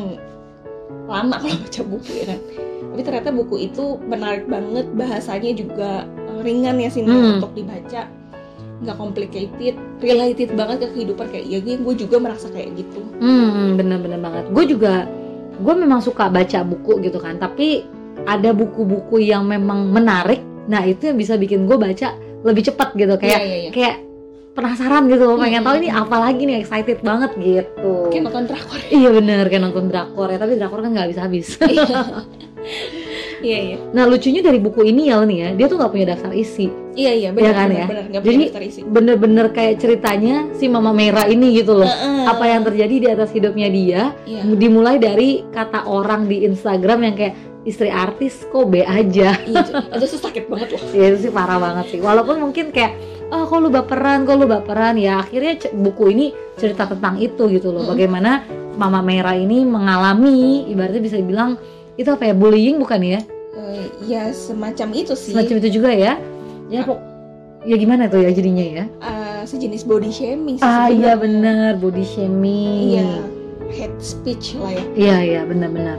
lama 1.04 1.36
kalau 1.36 1.56
baca 1.62 1.82
buku 1.82 2.10
ya 2.14 2.26
kan 2.26 2.40
tapi 2.88 3.02
ternyata 3.04 3.30
buku 3.30 3.56
itu 3.62 3.84
menarik 4.02 4.44
banget 4.44 4.86
bahasanya 4.92 5.52
juga 5.52 5.90
eh, 6.04 6.40
ringan 6.40 6.76
ya 6.76 6.88
sih 6.88 7.02
Hmm. 7.02 7.36
untuk 7.36 7.52
dibaca 7.52 8.08
nggak 8.78 8.94
complicated 8.94 9.74
related 9.98 10.54
banget 10.54 10.76
ke 10.80 10.88
kehidupan 10.94 11.26
kayak 11.28 11.46
ya 11.46 11.58
gue 11.58 11.94
juga 11.96 12.16
merasa 12.16 12.46
kayak 12.46 12.78
gitu 12.78 13.02
Hmm, 13.18 13.74
bener-bener 13.74 14.14
banget. 14.16 14.44
Gue 14.54 14.64
juga, 14.64 15.10
gue 15.58 15.74
memang 15.74 15.98
suka 15.98 16.30
baca 16.30 16.62
buku 16.62 17.02
gitu 17.02 17.18
kan. 17.18 17.34
Tapi 17.34 17.82
ada 18.22 18.54
buku-buku 18.54 19.18
yang 19.18 19.42
memang 19.42 19.90
menarik. 19.90 20.38
Nah 20.66 20.86
itu 20.86 21.10
yang 21.10 21.18
bisa 21.18 21.34
bikin 21.34 21.66
gue 21.66 21.74
baca 21.74 22.14
lebih 22.40 22.62
cepat 22.64 22.94
gitu. 22.94 23.18
Kayak, 23.18 23.34
Iya, 23.34 23.42
iya, 23.42 23.58
iya. 23.58 23.70
kayak 23.74 23.96
penasaran 24.58 25.06
gitu. 25.06 25.38
Pengen 25.38 25.62
Hmm. 25.62 25.66
tahu 25.66 25.74
ini 25.78 25.88
apa 25.88 26.16
lagi 26.18 26.42
nih, 26.42 26.56
excited 26.58 26.98
banget 27.00 27.30
gitu. 27.38 28.10
kayak 28.10 28.22
nonton 28.26 28.44
drakor 28.44 28.78
Iya 28.90 29.08
bener, 29.12 29.44
kayak 29.46 29.62
nonton 29.62 29.84
drakor 29.86 30.26
ya. 30.26 30.36
Tapi 30.36 30.52
drakor 30.54 30.78
kan 30.82 30.90
nggak 30.90 31.06
habis-habis. 31.06 31.46
iya 33.38 33.58
iya 33.64 33.78
nah 33.94 34.02
lucunya 34.02 34.42
dari 34.42 34.58
buku 34.58 34.82
ini 34.82 35.08
ya 35.08 35.22
nih 35.22 35.38
ya, 35.38 35.48
dia 35.54 35.66
tuh 35.70 35.78
nggak 35.78 35.92
punya 35.94 36.06
daftar 36.10 36.34
isi. 36.34 36.66
iya 36.92 37.14
iya 37.14 37.30
Iya 37.30 37.30
benar 37.30 37.54
kan 37.54 37.68
benar, 37.70 37.78
ya? 37.78 37.86
benar 37.86 38.04
nggak 38.10 38.22
Jadi, 38.22 38.34
punya 38.34 38.48
daftar 38.50 38.64
isi 38.66 38.80
Bener-bener 38.82 39.46
kayak 39.54 39.74
ceritanya 39.78 40.34
si 40.52 40.64
Mama 40.66 40.90
Merah 40.90 41.24
ini 41.24 41.54
gitu 41.54 41.78
loh. 41.78 41.86
Apa 42.26 42.44
yang 42.44 42.66
terjadi 42.66 42.94
di 42.98 43.08
atas 43.08 43.30
hidupnya 43.30 43.70
dia 43.70 44.00
iya 44.24 44.42
dimulai 44.44 44.98
dari 44.98 45.46
kata 45.48 45.86
orang 45.86 46.26
di 46.26 46.42
Instagram 46.42 46.98
yang 47.04 47.14
kayak 47.14 47.34
istri 47.62 47.88
artis 47.88 48.42
kok 48.44 48.66
B 48.66 48.80
aja 48.80 49.38
iya 49.38 49.60
itu, 49.60 49.70
itu 49.76 50.04
tuh 50.08 50.20
sakit 50.20 50.44
banget 50.48 50.68
loh 50.74 50.80
ya 50.98 51.04
itu 51.06 51.18
sih 51.20 51.30
parah 51.30 51.58
banget 51.58 51.84
sih 51.90 52.00
walaupun 52.00 52.40
mungkin 52.40 52.68
kayak 52.68 52.96
oh 53.32 53.42
kok 53.48 53.58
lu 53.60 53.68
baperan 53.68 54.24
kok 54.24 54.36
lu 54.36 54.46
baperan? 54.48 54.96
Ya 54.96 55.20
akhirnya 55.20 55.58
buku 55.72 56.12
ini 56.12 56.26
cerita 56.56 56.88
tentang 56.88 57.20
itu 57.20 57.48
gitu 57.48 57.72
loh. 57.72 57.84
Bagaimana 57.88 58.44
Mama 58.78 59.02
Merah 59.02 59.34
ini 59.34 59.66
mengalami 59.66 60.68
ibaratnya 60.70 61.02
bisa 61.02 61.16
dibilang 61.18 61.58
itu 61.98 62.08
apa 62.08 62.30
ya 62.30 62.34
bullying 62.34 62.78
bukan 62.78 63.00
ya? 63.02 63.20
Eh, 63.58 63.86
ya 64.06 64.22
semacam 64.30 64.88
itu 64.94 65.12
sih. 65.18 65.34
Semacam 65.34 65.54
itu 65.60 65.82
juga 65.82 65.90
ya? 65.90 66.14
Ya 66.70 66.84
pok 66.86 67.00
ya 67.66 67.74
gimana 67.74 68.06
tuh 68.06 68.22
ya 68.22 68.30
jadinya 68.30 68.64
ya? 68.64 68.84
Eh, 69.02 69.40
sejenis 69.44 69.82
body 69.82 70.10
shaming 70.14 70.56
sih 70.56 70.64
ah 70.64 70.86
iya 70.86 71.18
bener 71.18 71.74
body 71.76 72.04
shaming. 72.06 72.96
Iya 72.96 73.10
hate 73.68 73.98
speech 74.00 74.56
lah 74.56 74.72
ya. 74.72 74.84
Iya 74.96 75.16
iya 75.20 75.40
benar-benar. 75.44 75.98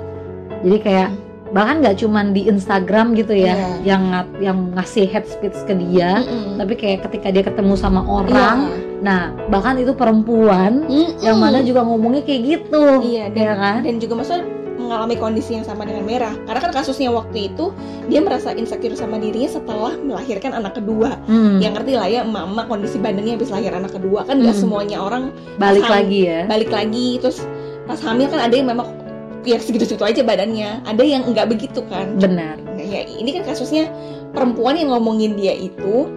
Jadi 0.66 0.78
kayak 0.82 1.10
bahkan 1.50 1.82
nggak 1.82 1.98
cuman 1.98 2.32
di 2.32 2.46
Instagram 2.46 3.14
gitu 3.14 3.34
ya 3.34 3.54
Iya. 3.54 3.70
yang 3.84 4.04
yang 4.38 4.58
ngasih 4.74 5.06
head 5.06 5.26
speech 5.26 5.58
ke 5.64 5.74
dia 5.74 6.22
Mm-mm. 6.22 6.58
tapi 6.58 6.74
kayak 6.74 7.10
ketika 7.10 7.28
dia 7.30 7.42
ketemu 7.42 7.74
sama 7.74 8.02
orang 8.04 8.70
nah 9.00 9.32
bahkan 9.48 9.76
itu 9.76 9.92
perempuan 9.92 10.86
Mm-mm. 10.86 11.18
yang 11.20 11.38
mana 11.38 11.60
juga 11.60 11.82
ngomongnya 11.82 12.22
kayak 12.22 12.42
gitu 12.46 12.84
Iya, 13.02 13.26
dan, 13.30 13.42
ya 13.42 13.54
kan 13.56 13.80
dan 13.82 13.96
juga 13.98 14.14
maksudnya 14.16 14.46
mengalami 14.80 15.16
kondisi 15.16 15.54
yang 15.54 15.62
sama 15.62 15.84
dengan 15.84 16.02
Merah. 16.02 16.34
Karena 16.48 16.60
kan 16.64 16.72
kasusnya 16.72 17.12
waktu 17.12 17.52
itu 17.52 17.70
dia 18.08 18.24
merasa 18.24 18.56
insecure 18.56 18.96
sama 18.96 19.20
dirinya 19.20 19.52
setelah 19.52 19.94
melahirkan 19.94 20.56
anak 20.56 20.80
kedua. 20.80 21.20
Hmm, 21.28 21.60
Yang 21.60 21.72
ngerti 21.78 21.94
lah 21.94 22.08
ya, 22.08 22.20
emak-emak 22.24 22.66
kondisi 22.66 22.98
badannya 22.98 23.38
habis 23.38 23.52
lahir 23.52 23.70
anak 23.70 23.92
kedua 23.92 24.24
kan 24.24 24.40
nggak 24.40 24.56
Hmm. 24.56 24.64
semuanya 24.66 24.98
orang 24.98 25.24
balik 25.60 25.84
lagi 25.86 26.26
ya 26.26 26.48
balik 26.48 26.72
lagi 26.72 27.20
terus 27.20 27.44
pas 27.86 28.00
hamil 28.00 28.32
kan 28.32 28.40
ada 28.40 28.56
yang 28.56 28.66
memang 28.66 28.88
ya 29.42 29.58
segitu-segitu 29.58 30.04
aja 30.04 30.22
badannya, 30.22 30.84
ada 30.84 31.04
yang 31.04 31.24
nggak 31.26 31.48
begitu 31.48 31.80
kan. 31.88 32.16
benar 32.16 32.60
Nah, 32.60 32.84
ya 32.84 33.08
ini 33.08 33.32
kan 33.32 33.44
kasusnya 33.46 33.88
perempuan 34.32 34.76
yang 34.76 34.92
ngomongin 34.92 35.36
dia 35.36 35.52
itu 35.52 36.08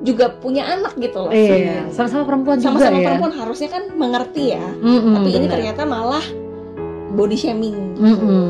juga 0.00 0.32
punya 0.32 0.64
anak 0.64 0.96
gitu 0.96 1.28
loh. 1.28 1.32
iya 1.32 1.84
sama-sama 1.92 2.24
perempuan 2.24 2.56
juga 2.56 2.72
Sama-sama 2.72 2.96
ya 2.96 3.06
perempuan 3.12 3.34
harusnya 3.36 3.68
kan 3.68 3.82
mengerti 3.92 4.56
ya. 4.56 4.64
Mm-mm, 4.80 5.12
Tapi 5.12 5.28
ini 5.28 5.44
benar. 5.44 5.52
ternyata 5.58 5.82
malah 5.84 6.24
body 7.12 7.36
shaming. 7.36 7.76
Mm-mm. 7.98 8.48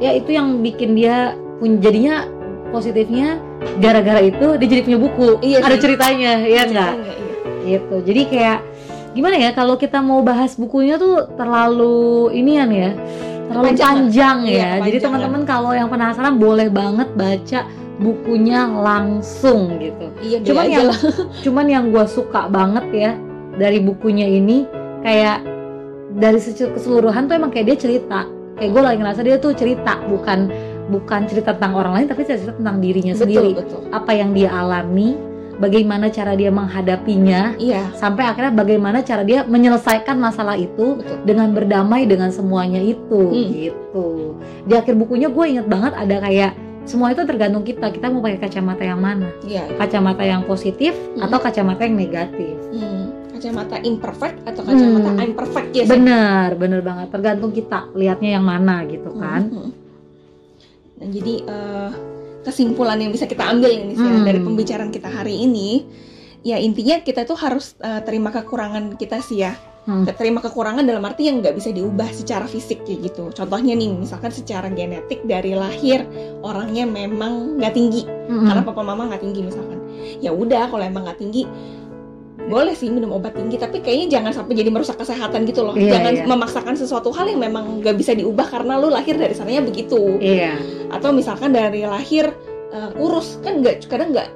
ya 0.00 0.10
itu 0.12 0.32
yang 0.32 0.60
bikin 0.60 0.96
dia 0.96 1.32
pun 1.60 1.76
jadinya 1.78 2.24
positifnya 2.70 3.36
gara-gara 3.78 4.20
itu 4.20 4.56
dia 4.56 4.68
jadi 4.68 4.82
punya 4.82 4.98
buku 4.98 5.28
Iya 5.40 5.58
ada 5.60 5.76
sih. 5.76 5.82
ceritanya 5.84 6.32
ya 6.40 6.62
enggak 6.64 6.94
iya. 6.96 7.76
gitu 7.76 7.96
jadi 8.00 8.20
kayak 8.26 8.58
gimana 9.10 9.36
ya 9.36 9.50
kalau 9.50 9.74
kita 9.74 9.98
mau 9.98 10.22
bahas 10.22 10.54
bukunya 10.54 10.94
tuh 10.94 11.26
terlalu 11.34 12.30
inian 12.30 12.70
ya 12.70 12.90
terlalu 13.50 13.74
Kepanjangan. 13.74 13.96
panjang 13.98 14.38
ya 14.42 14.50
Iya, 14.50 14.62
jadi 14.62 14.70
kepanjangan. 14.70 15.02
teman-teman 15.02 15.42
kalau 15.44 15.70
yang 15.74 15.88
penasaran 15.90 16.34
boleh 16.36 16.68
banget 16.70 17.08
baca 17.14 17.60
bukunya 17.98 18.60
langsung 18.64 19.76
gitu 19.76 20.06
Iya, 20.22 20.38
cuman 20.46 20.64
yang 20.66 20.86
lah. 20.88 20.98
cuman 21.42 21.66
yang 21.66 21.84
gue 21.90 22.04
suka 22.06 22.46
banget 22.46 22.86
ya 22.90 23.12
dari 23.56 23.78
bukunya 23.78 24.26
ini 24.26 24.64
kayak 25.02 25.42
dari 26.12 26.38
keseluruhan 26.38 27.26
tuh 27.26 27.34
emang 27.34 27.50
kayak 27.50 27.74
dia 27.74 27.78
cerita 27.80 28.20
kayak 28.54 28.70
gue 28.70 28.82
lagi 28.82 28.98
ngerasa 28.98 29.20
dia 29.22 29.36
tuh 29.36 29.52
cerita 29.52 29.98
bukan 30.06 30.50
bukan 30.88 31.22
cerita 31.24 31.54
tentang 31.54 31.74
orang 31.74 31.92
lain 31.94 32.06
tapi 32.06 32.22
cerita 32.22 32.50
tentang 32.50 32.78
dirinya 32.78 33.14
betul, 33.14 33.22
sendiri 33.24 33.50
betul. 33.56 33.80
apa 33.90 34.10
yang 34.10 34.30
dia 34.30 34.50
alami 34.50 35.14
bagaimana 35.60 36.08
cara 36.08 36.32
dia 36.32 36.48
menghadapinya 36.48 37.54
Iya, 37.54 37.92
sampai 37.92 38.24
akhirnya 38.24 38.50
bagaimana 38.50 38.98
cara 39.00 39.22
dia 39.22 39.44
menyelesaikan 39.44 40.16
masalah 40.16 40.56
itu 40.56 40.96
betul. 40.96 41.20
dengan 41.22 41.52
berdamai 41.52 42.02
dengan 42.04 42.32
semuanya 42.32 42.80
itu 42.80 43.20
Hmm. 43.20 43.48
gitu 43.52 44.06
di 44.64 44.72
akhir 44.72 44.96
bukunya 44.96 45.28
gue 45.28 45.44
inget 45.46 45.66
banget 45.66 45.92
ada 45.94 46.16
kayak 46.18 46.52
semua 46.82 47.12
itu 47.12 47.22
tergantung 47.22 47.60
kita 47.60 47.92
kita 47.92 48.08
mau 48.08 48.18
pakai 48.18 48.40
kacamata 48.40 48.82
yang 48.82 48.98
mana 48.98 49.28
Iya. 49.44 49.68
kacamata 49.76 50.24
yang 50.24 50.42
positif 50.42 50.96
Hmm. 51.14 51.28
atau 51.28 51.38
kacamata 51.38 51.84
yang 51.84 51.94
negatif 51.94 52.56
Hmm. 52.72 53.12
Kacamata 53.30 53.80
imperfect 53.80 54.36
atau 54.44 54.60
kacamata 54.62 55.10
Hmm. 55.10 55.24
imperfect 55.24 55.70
ya? 55.72 55.84
Bener 55.86 56.56
bener 56.56 56.80
banget 56.80 57.08
tergantung 57.08 57.52
kita 57.52 57.88
lihatnya 57.92 58.36
yang 58.36 58.44
mana 58.44 58.84
gitu 58.84 59.12
kan 59.14 59.42
Hmm. 59.46 59.70
Nah, 60.96 61.08
jadi 61.08 61.34
eh, 61.42 61.90
kesimpulan 62.40 62.96
yang 63.00 63.12
bisa 63.12 63.28
kita 63.28 63.44
ambil 63.44 63.68
ini 63.68 63.94
sih 63.94 64.04
Hmm. 64.04 64.24
dari 64.24 64.40
pembicaraan 64.40 64.90
kita 64.92 65.08
hari 65.12 65.44
ini, 65.44 65.84
ya 66.40 66.56
intinya 66.56 67.00
kita 67.04 67.28
tuh 67.28 67.36
harus 67.36 67.76
eh, 67.80 68.00
terima 68.04 68.32
kekurangan 68.32 68.96
kita 68.96 69.20
sih 69.20 69.44
ya. 69.44 69.54
Hmm. 69.80 70.04
Terima 70.04 70.44
kekurangan 70.44 70.84
dalam 70.84 71.00
arti 71.08 71.32
yang 71.32 71.40
nggak 71.40 71.56
bisa 71.56 71.72
diubah 71.72 72.04
secara 72.12 72.44
fisik 72.44 72.84
kayak 72.84 73.10
gitu. 73.10 73.32
Contohnya 73.32 73.72
nih, 73.72 73.88
misalkan 73.96 74.28
secara 74.28 74.68
genetik 74.68 75.24
dari 75.24 75.56
lahir 75.56 76.04
orangnya 76.44 76.84
memang 76.84 77.56
nggak 77.56 77.72
tinggi, 77.72 78.04
Mm-mm. 78.04 78.44
karena 78.44 78.60
papa 78.60 78.84
mama 78.84 79.08
nggak 79.08 79.24
tinggi 79.24 79.40
misalkan. 79.40 79.80
Ya 80.20 80.36
udah, 80.36 80.68
kalau 80.68 80.84
emang 80.84 81.08
nggak 81.08 81.16
tinggi, 81.24 81.48
boleh 82.48 82.72
sih 82.72 82.88
minum 82.88 83.12
obat 83.12 83.36
tinggi, 83.36 83.60
tapi 83.60 83.84
kayaknya 83.84 84.20
jangan 84.20 84.32
sampai 84.32 84.54
jadi 84.56 84.70
merusak 84.72 84.96
kesehatan 84.96 85.44
gitu 85.44 85.66
loh. 85.66 85.74
Iya, 85.76 85.98
jangan 85.98 86.12
iya. 86.16 86.24
memaksakan 86.24 86.74
sesuatu 86.78 87.10
hal 87.12 87.28
yang 87.28 87.40
memang 87.42 87.84
nggak 87.84 87.96
bisa 87.98 88.12
diubah 88.16 88.46
karena 88.48 88.78
lu 88.80 88.88
lahir 88.88 89.16
dari 89.16 89.34
sananya 89.36 89.62
begitu 89.64 90.16
iya 90.20 90.56
atau 90.90 91.10
misalkan 91.10 91.50
dari 91.52 91.84
lahir 91.84 92.30
uh, 92.70 92.90
kurus 92.94 93.38
kan 93.40 93.60
nggak 93.60 93.86
kadang 93.86 94.14
nggak 94.14 94.28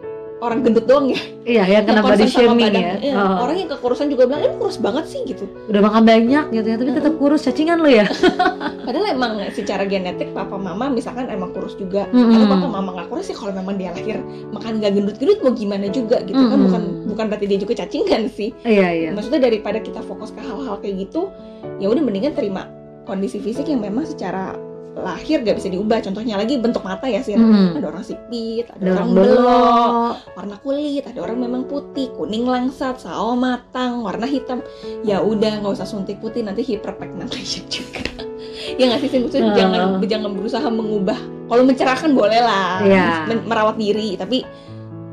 orang 0.45 0.61
gendut 0.61 0.85
doang 0.85 1.09
ya? 1.09 1.21
Iya 1.45 1.63
yang 1.67 1.85
kena 1.85 2.01
body 2.01 2.25
shaming 2.25 2.73
ya. 2.73 2.95
Iya, 3.01 3.15
Oh. 3.17 3.45
orang 3.45 3.57
yang 3.57 3.69
kekurusan 3.69 4.09
juga 4.09 4.25
bilang 4.25 4.45
ini 4.45 4.57
kurus 4.57 4.77
banget 4.77 5.05
sih 5.09 5.21
gitu. 5.25 5.45
Udah 5.69 5.81
makan 5.81 6.03
banyak 6.05 6.45
gitu 6.53 6.67
ya 6.69 6.77
tapi 6.77 6.91
tetap 6.93 7.15
kurus 7.17 7.43
cacingan 7.43 7.81
lo 7.81 7.89
ya? 7.89 8.05
Padahal 8.87 9.07
emang 9.11 9.33
secara 9.51 9.85
genetik 9.85 10.33
papa 10.33 10.57
mama 10.57 10.89
misalkan 10.89 11.29
emang 11.29 11.53
kurus 11.53 11.75
juga. 11.75 12.05
Mm-mm. 12.13 12.37
atau 12.37 12.47
papa 12.49 12.69
mama 12.69 12.91
nggak 12.95 13.09
kurus 13.09 13.29
sih 13.29 13.37
kalau 13.37 13.53
memang 13.53 13.75
dia 13.77 13.91
lahir 13.91 14.21
makan 14.53 14.81
nggak 14.81 14.93
gendut-gendut 14.95 15.39
mau 15.41 15.53
gimana 15.53 15.87
juga 15.89 16.21
gitu. 16.23 16.37
Kan 16.37 16.49
Mm-mm. 16.53 16.67
bukan 16.69 16.83
bukan 17.09 17.25
berarti 17.33 17.47
dia 17.49 17.59
juga 17.59 17.75
cacingan 17.81 18.29
sih. 18.29 18.51
Iya 18.63 18.89
iya. 18.93 19.09
Maksudnya 19.13 19.41
daripada 19.43 19.81
kita 19.81 20.05
fokus 20.05 20.31
ke 20.31 20.41
hal-hal 20.41 20.77
kayak 20.79 21.09
gitu 21.09 21.33
ya 21.81 21.89
udah 21.89 22.03
mendingan 22.05 22.37
terima 22.37 22.69
kondisi 23.05 23.37
fisik 23.37 23.69
yang 23.69 23.85
memang 23.85 24.05
secara 24.05 24.57
lahir 24.95 25.43
gak 25.43 25.57
bisa 25.57 25.67
diubah 25.67 25.99
contohnya 26.01 26.35
lagi 26.35 26.55
bentuk 26.55 26.81
mata 26.81 27.05
ya 27.05 27.19
sih 27.19 27.35
Mm-mm. 27.35 27.75
ada 27.75 27.87
orang 27.89 28.03
sipit 28.03 28.71
ada, 28.71 28.79
ada 28.79 28.91
orang 28.95 29.11
belok 29.11 30.15
warna 30.33 30.57
kulit 30.59 31.03
ada 31.03 31.19
orang 31.19 31.39
memang 31.41 31.63
putih 31.65 32.15
kuning 32.15 32.45
langsat 32.45 32.99
sawo 32.99 33.35
matang 33.35 34.01
warna 34.01 34.23
hitam 34.25 34.63
ya 35.03 35.19
udah 35.19 35.59
nggak 35.59 35.75
usah 35.75 35.85
suntik 35.85 36.19
putih 36.19 36.41
nanti 36.41 36.63
hyperpigmentation 36.63 37.67
juga 37.75 38.07
ya 38.75 38.87
nggak 38.87 39.01
sih 39.01 39.11
Sin? 39.11 39.21
Maksudnya 39.25 39.45
Nah. 39.45 39.57
jangan 39.57 39.81
jangan 40.05 40.31
berusaha 40.33 40.69
mengubah 40.69 41.19
kalau 41.45 41.63
mencerahkan 41.63 42.11
boleh 42.11 42.39
lah 42.39 42.81
Iya. 42.81 43.29
men- 43.29 43.45
merawat 43.45 43.77
diri 43.77 44.15
tapi 44.15 44.47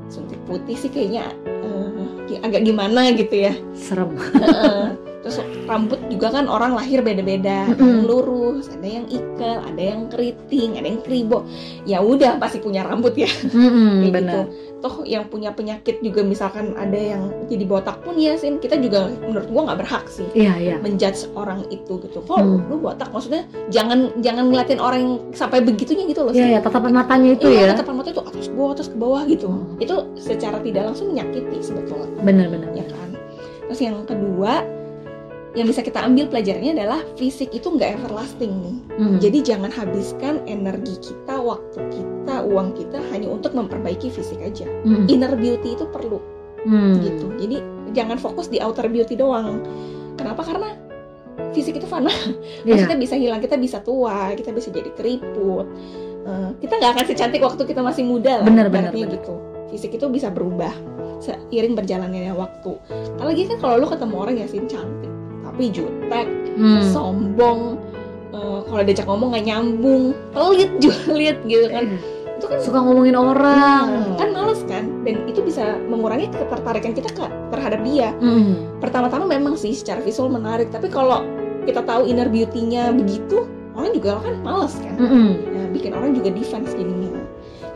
suntik 0.08 0.40
putih 0.46 0.78
sih 0.78 0.88
kayaknya 0.88 1.26
eh, 1.48 2.40
agak 2.40 2.64
gimana 2.64 3.12
gitu 3.12 3.36
ya 3.42 3.54
serem. 3.74 4.14
terus 5.22 5.38
rambut 5.66 6.02
juga 6.10 6.34
kan 6.34 6.46
orang 6.46 6.74
lahir 6.74 7.00
beda-beda 7.00 7.70
ada 7.70 7.78
yang 7.78 8.04
lurus 8.04 8.66
ada 8.68 8.84
yang 8.84 9.06
ikel 9.06 9.58
ada 9.62 9.78
yang 9.82 10.10
keriting 10.10 10.76
ada 10.76 10.88
yang 10.88 11.02
kribo 11.02 11.46
ya 11.86 12.02
udah 12.02 12.36
pasti 12.36 12.58
punya 12.58 12.82
rambut 12.82 13.14
ya 13.14 13.30
Mm-mm, 13.54 14.02
kayak 14.02 14.14
benar 14.14 14.46
gitu. 14.50 14.70
Toh 14.82 15.06
yang 15.06 15.30
punya 15.30 15.54
penyakit 15.54 16.02
juga 16.02 16.26
misalkan 16.26 16.74
ada 16.74 16.98
yang 16.98 17.30
jadi 17.46 17.70
botak 17.70 18.02
pun 18.02 18.18
ya 18.18 18.34
Sin, 18.34 18.58
kita 18.58 18.82
juga 18.82 19.14
menurut 19.22 19.46
gua 19.48 19.62
nggak 19.70 19.80
berhak 19.86 20.10
sih 20.10 20.26
iya 20.34 20.58
iya 20.58 20.76
menjudge 20.82 21.30
orang 21.38 21.70
itu 21.70 22.02
gitu. 22.02 22.18
Kok 22.18 22.38
Hmm. 22.42 22.66
lu 22.66 22.82
botak 22.82 23.14
maksudnya 23.14 23.46
jangan 23.70 24.10
jangan 24.20 24.50
ngeliatin 24.50 24.82
orang 24.82 25.00
yang 25.06 25.14
sampai 25.38 25.62
begitunya 25.62 26.10
gitu 26.10 26.26
loh. 26.26 26.34
iya 26.34 26.50
Sin. 26.50 26.54
ya 26.58 26.60
tatapan 26.66 26.98
matanya 26.98 27.30
itu 27.38 27.46
Iya, 27.46 27.62
ya 27.62 27.78
tatapan 27.78 27.94
mata 27.94 28.10
itu 28.10 28.24
atas 28.26 28.48
bawah 28.50 28.72
atas 28.74 28.88
ke 28.90 28.98
bawah 28.98 29.22
gitu. 29.30 29.48
Hmm. 29.54 29.78
Itu 29.78 29.96
secara 30.18 30.58
tidak 30.60 30.84
langsung 30.90 31.14
menyakiti 31.14 31.58
sebetulnya 31.62 32.10
benar-benar 32.26 32.74
ya 32.74 32.86
kan. 32.90 33.10
Terus 33.70 33.80
yang 33.86 34.02
kedua 34.04 34.66
yang 35.52 35.68
bisa 35.68 35.84
kita 35.84 36.00
ambil 36.00 36.32
pelajarannya 36.32 36.80
adalah 36.80 37.04
fisik 37.20 37.52
itu 37.52 37.68
nggak 37.68 38.00
everlasting 38.00 38.52
nih. 38.64 38.78
Mm. 38.96 39.16
Jadi 39.20 39.38
jangan 39.44 39.72
habiskan 39.72 40.40
energi 40.48 40.96
kita, 41.04 41.36
waktu 41.44 41.80
kita, 41.92 42.36
uang 42.48 42.72
kita 42.80 43.00
hanya 43.12 43.28
untuk 43.28 43.52
memperbaiki 43.52 44.08
fisik 44.08 44.40
aja. 44.40 44.64
Mm. 44.88 45.12
Inner 45.12 45.34
beauty 45.36 45.76
itu 45.76 45.86
perlu 45.92 46.24
Mm. 46.62 46.94
gitu. 47.02 47.28
Jadi 47.42 47.58
jangan 47.92 48.22
fokus 48.22 48.48
di 48.48 48.62
outer 48.62 48.88
beauty 48.88 49.18
doang. 49.18 49.66
Kenapa? 50.16 50.46
Karena 50.46 50.78
fisik 51.52 51.82
itu 51.82 51.88
fana. 51.90 52.12
Iya. 52.64 52.78
Maksudnya 52.78 53.00
bisa 53.02 53.16
hilang, 53.18 53.42
kita 53.42 53.58
bisa 53.58 53.82
tua, 53.82 54.32
kita 54.38 54.54
bisa 54.54 54.70
jadi 54.70 54.94
keriput. 54.94 55.66
Eh, 56.22 56.50
kita 56.62 56.78
nggak 56.78 56.92
akan 56.94 57.06
secantik 57.10 57.42
waktu 57.42 57.66
kita 57.66 57.82
masih 57.82 58.06
muda 58.06 58.46
lah. 58.46 58.48
Bener. 58.48 58.70
gitu. 58.94 59.34
Fisik 59.74 59.98
itu 59.98 60.06
bisa 60.14 60.30
berubah 60.30 60.72
seiring 61.22 61.78
berjalannya 61.78 62.34
waktu. 62.34 62.72
Apalagi 63.18 63.50
kan 63.50 63.58
kalau 63.62 63.76
lu 63.82 63.88
ketemu 63.88 64.16
orang 64.18 64.36
yang 64.42 64.50
sih 64.50 64.62
cantik, 64.66 65.11
tapi 65.62 65.78
jutek, 65.78 66.28
Mm. 66.58 66.82
sombong, 66.90 67.78
eh, 68.34 68.60
kalau 68.66 68.82
diajak 68.82 69.06
ngomong 69.06 69.30
nggak 69.30 69.46
nyambung, 69.46 70.18
pelit 70.34 70.74
julid 70.82 71.38
gitu 71.54 71.70
kan. 71.70 72.02
Itu 72.42 72.50
kan 72.50 72.58
suka 72.66 72.82
ngomongin 72.82 73.14
orang 73.14 73.86
Nah, 73.86 74.18
kan 74.18 74.34
males 74.34 74.66
kan 74.66 75.06
dan 75.06 75.30
itu 75.30 75.46
bisa 75.46 75.78
mengurangi 75.86 76.34
ketertarikan 76.34 76.98
kita 76.98 77.14
ke 77.14 77.22
terhadap 77.54 77.86
dia 77.86 78.10
Mm. 78.18 78.82
pertama-tama 78.82 79.30
memang 79.30 79.54
sih 79.54 79.78
secara 79.78 80.02
visual 80.02 80.34
menarik 80.34 80.74
tapi 80.74 80.90
kalau 80.90 81.22
kita 81.70 81.86
tahu 81.86 82.10
inner 82.10 82.26
beauty-nya 82.26 82.98
begitu 82.98 83.46
orang 83.78 83.94
juga 83.94 84.18
kan 84.26 84.42
males 84.42 84.74
kan 84.74 84.98
Mm-mm. 84.98 85.30
nah, 85.54 85.66
bikin 85.70 85.94
orang 85.94 86.18
juga 86.18 86.34
defense 86.34 86.74
jadinya 86.74 87.14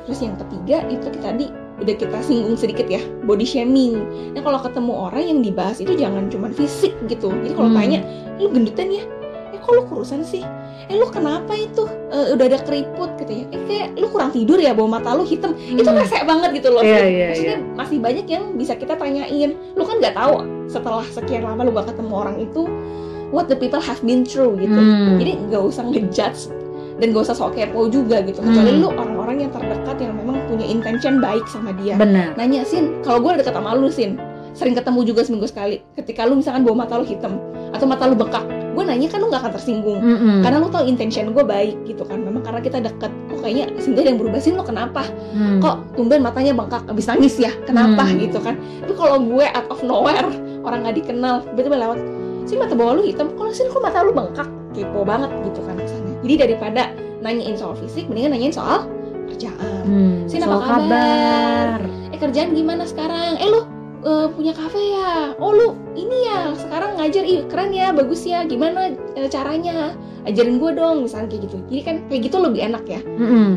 terus 0.10 0.20
yang 0.26 0.34
ketiga 0.42 0.82
itu 0.90 1.06
kita 1.14 1.30
tadi 1.30 1.46
udah 1.76 1.94
kita 1.94 2.18
singgung 2.22 2.56
sedikit 2.56 2.88
ya 2.88 3.00
body 3.24 3.44
shaming. 3.44 4.00
Nah 4.32 4.42
kalau 4.42 4.60
ketemu 4.60 4.94
orang 4.94 5.24
yang 5.26 5.40
dibahas 5.42 5.78
itu 5.78 5.94
jangan 5.94 6.28
cuma 6.28 6.48
fisik 6.50 6.96
gitu. 7.06 7.32
Jadi 7.34 7.52
kalau 7.52 7.70
Hmm. 7.70 7.78
tanya 7.78 8.00
lu 8.38 8.48
gendutan 8.50 8.88
ya? 8.90 9.04
Eh 9.52 9.60
kok 9.60 9.72
lu 9.72 9.84
kurusan 9.84 10.22
sih? 10.22 10.44
Eh 10.86 10.96
lu 10.96 11.08
kenapa 11.08 11.52
itu? 11.52 11.84
Eh, 12.08 12.32
udah 12.32 12.46
ada 12.46 12.60
keriput 12.60 13.12
gitu 13.18 13.32
ya. 13.34 13.46
Eh 13.50 13.62
kayak 13.66 13.88
lu 13.96 14.08
kurang 14.08 14.32
tidur 14.32 14.56
ya 14.56 14.72
bawah 14.72 14.92
mata 14.94 15.12
lu 15.12 15.24
hitam. 15.24 15.52
Itu 15.58 15.84
Mm. 15.84 15.98
rese 15.98 16.20
banget 16.22 16.50
gitu 16.54 16.70
loh. 16.72 16.80
Fit. 16.80 16.96
iya, 17.02 17.28
maksudnya 17.28 17.58
masih 17.76 17.98
banyak 18.00 18.26
yang 18.26 18.44
bisa 18.56 18.74
kita 18.74 18.94
tanyain. 18.94 19.52
Lu 19.74 19.84
kan 19.84 20.00
nggak 20.00 20.16
tahu 20.16 20.36
setelah 20.66 21.04
sekian 21.06 21.44
lama 21.44 21.62
lu 21.62 21.72
gak 21.72 21.92
ketemu 21.92 22.14
orang 22.14 22.38
itu 22.38 22.64
what 23.30 23.46
the 23.46 23.58
people 23.58 23.80
have 23.80 24.00
been 24.02 24.24
through 24.24 24.56
gitu. 24.56 24.74
Mm. 24.74 25.18
jadi 25.18 25.32
nggak 25.50 25.64
usah 25.66 25.84
ngejudge 25.84 26.42
dan 26.96 27.12
gak 27.12 27.24
usah 27.24 27.36
sok 27.36 27.54
kepo 27.54 27.92
juga 27.92 28.24
gitu. 28.24 28.40
Kecuali 28.40 28.72
Hmm. 28.72 28.80
lu 28.80 28.88
orang-orang 28.90 29.38
yang 29.44 29.52
terdekat 29.52 30.00
yang 30.00 30.16
punya 30.48 30.66
intention 30.66 31.20
baik 31.20 31.46
sama 31.50 31.74
dia. 31.78 31.98
Benar. 31.98 32.38
Nanya 32.38 32.64
sin 32.66 33.02
kalau 33.02 33.22
gue 33.22 33.42
deket 33.42 33.54
sama 33.54 33.76
lu 33.76 33.90
sin 33.90 34.18
sering 34.56 34.72
ketemu 34.72 35.04
juga 35.04 35.22
seminggu 35.28 35.48
sekali. 35.52 35.84
Ketika 36.00 36.24
lu 36.24 36.40
misalkan 36.40 36.64
bawa 36.64 36.88
mata 36.88 36.96
lu 37.02 37.06
hitam 37.06 37.38
atau 37.76 37.86
mata 37.86 38.08
lu 38.08 38.16
bengkak 38.16 38.46
gue 38.76 38.84
nanya 38.84 39.08
kan 39.08 39.24
lu 39.24 39.32
gak 39.32 39.40
akan 39.40 39.54
tersinggung. 39.56 40.00
Mm-mm. 40.04 40.44
karena 40.44 40.60
lu 40.60 40.68
tahu 40.68 40.84
intention 40.84 41.32
gue 41.32 41.44
baik 41.48 41.76
gitu 41.88 42.04
kan. 42.04 42.20
Memang 42.20 42.44
karena 42.44 42.60
kita 42.60 42.84
deket 42.84 43.12
kok 43.32 43.40
kayaknya 43.40 43.72
ada 43.72 44.10
yang 44.12 44.20
berubah. 44.20 44.40
Sin 44.44 44.60
lu 44.60 44.64
kenapa? 44.68 45.08
Hmm. 45.32 45.64
kok 45.64 45.96
tumben 45.96 46.20
matanya 46.20 46.52
bengkak 46.52 46.84
abis 46.92 47.08
nangis 47.08 47.36
ya? 47.40 47.52
Kenapa? 47.64 48.04
Hmm. 48.04 48.20
gitu 48.20 48.40
kan. 48.44 48.60
Tapi 48.84 48.94
kalau 49.00 49.24
gue 49.24 49.46
out 49.48 49.68
of 49.72 49.80
nowhere 49.84 50.28
orang 50.68 50.84
nggak 50.84 50.96
dikenal 51.00 51.44
tiba-tiba 51.56 51.78
lewat 51.88 52.00
sih 52.46 52.60
mata 52.60 52.78
bawah 52.78 53.00
lu 53.00 53.04
hitam 53.08 53.32
kalau 53.40 53.52
sih 53.56 53.64
kok 53.64 53.80
mata 53.80 54.04
lu 54.04 54.12
bengkak? 54.12 54.48
Kepo 54.76 55.08
banget 55.08 55.32
gitu 55.48 55.64
kan 55.64 55.80
kesannya 55.80 56.06
jadi 56.26 56.36
daripada 56.50 56.90
nanyain 57.22 57.54
soal 57.54 57.78
fisik 57.78 58.10
mendingan 58.10 58.34
nanyain 58.34 58.52
soal 58.52 58.90
kerjaan. 59.36 59.84
Hmm, 59.84 60.16
Sin, 60.32 60.42
apa 60.48 60.58
kabar? 60.64 60.72
kabar? 60.72 61.80
Eh 62.16 62.20
kerjaan 62.20 62.56
gimana 62.56 62.88
sekarang? 62.88 63.36
Eh 63.36 63.48
lu 63.52 63.62
eh, 64.08 64.28
punya 64.32 64.56
kafe 64.56 64.80
ya? 64.80 65.36
Oh 65.36 65.52
lu 65.52 65.76
ini 66.00 66.32
ya 66.32 66.56
sekarang 66.56 66.96
ngajar. 66.96 67.24
Ih 67.28 67.44
keren 67.52 67.76
ya 67.76 67.92
bagus 67.92 68.24
ya. 68.24 68.48
Gimana 68.48 68.96
eh, 69.20 69.28
caranya? 69.28 69.92
Ajarin 70.26 70.58
gue 70.58 70.72
dong 70.74 71.06
misalnya 71.06 71.30
kayak 71.30 71.52
gitu. 71.52 71.58
Jadi 71.70 71.82
kan 71.84 71.96
kayak 72.08 72.22
gitu 72.32 72.38
lebih 72.42 72.62
enak 72.64 72.84
ya. 72.88 73.02
Mm-mm. 73.04 73.52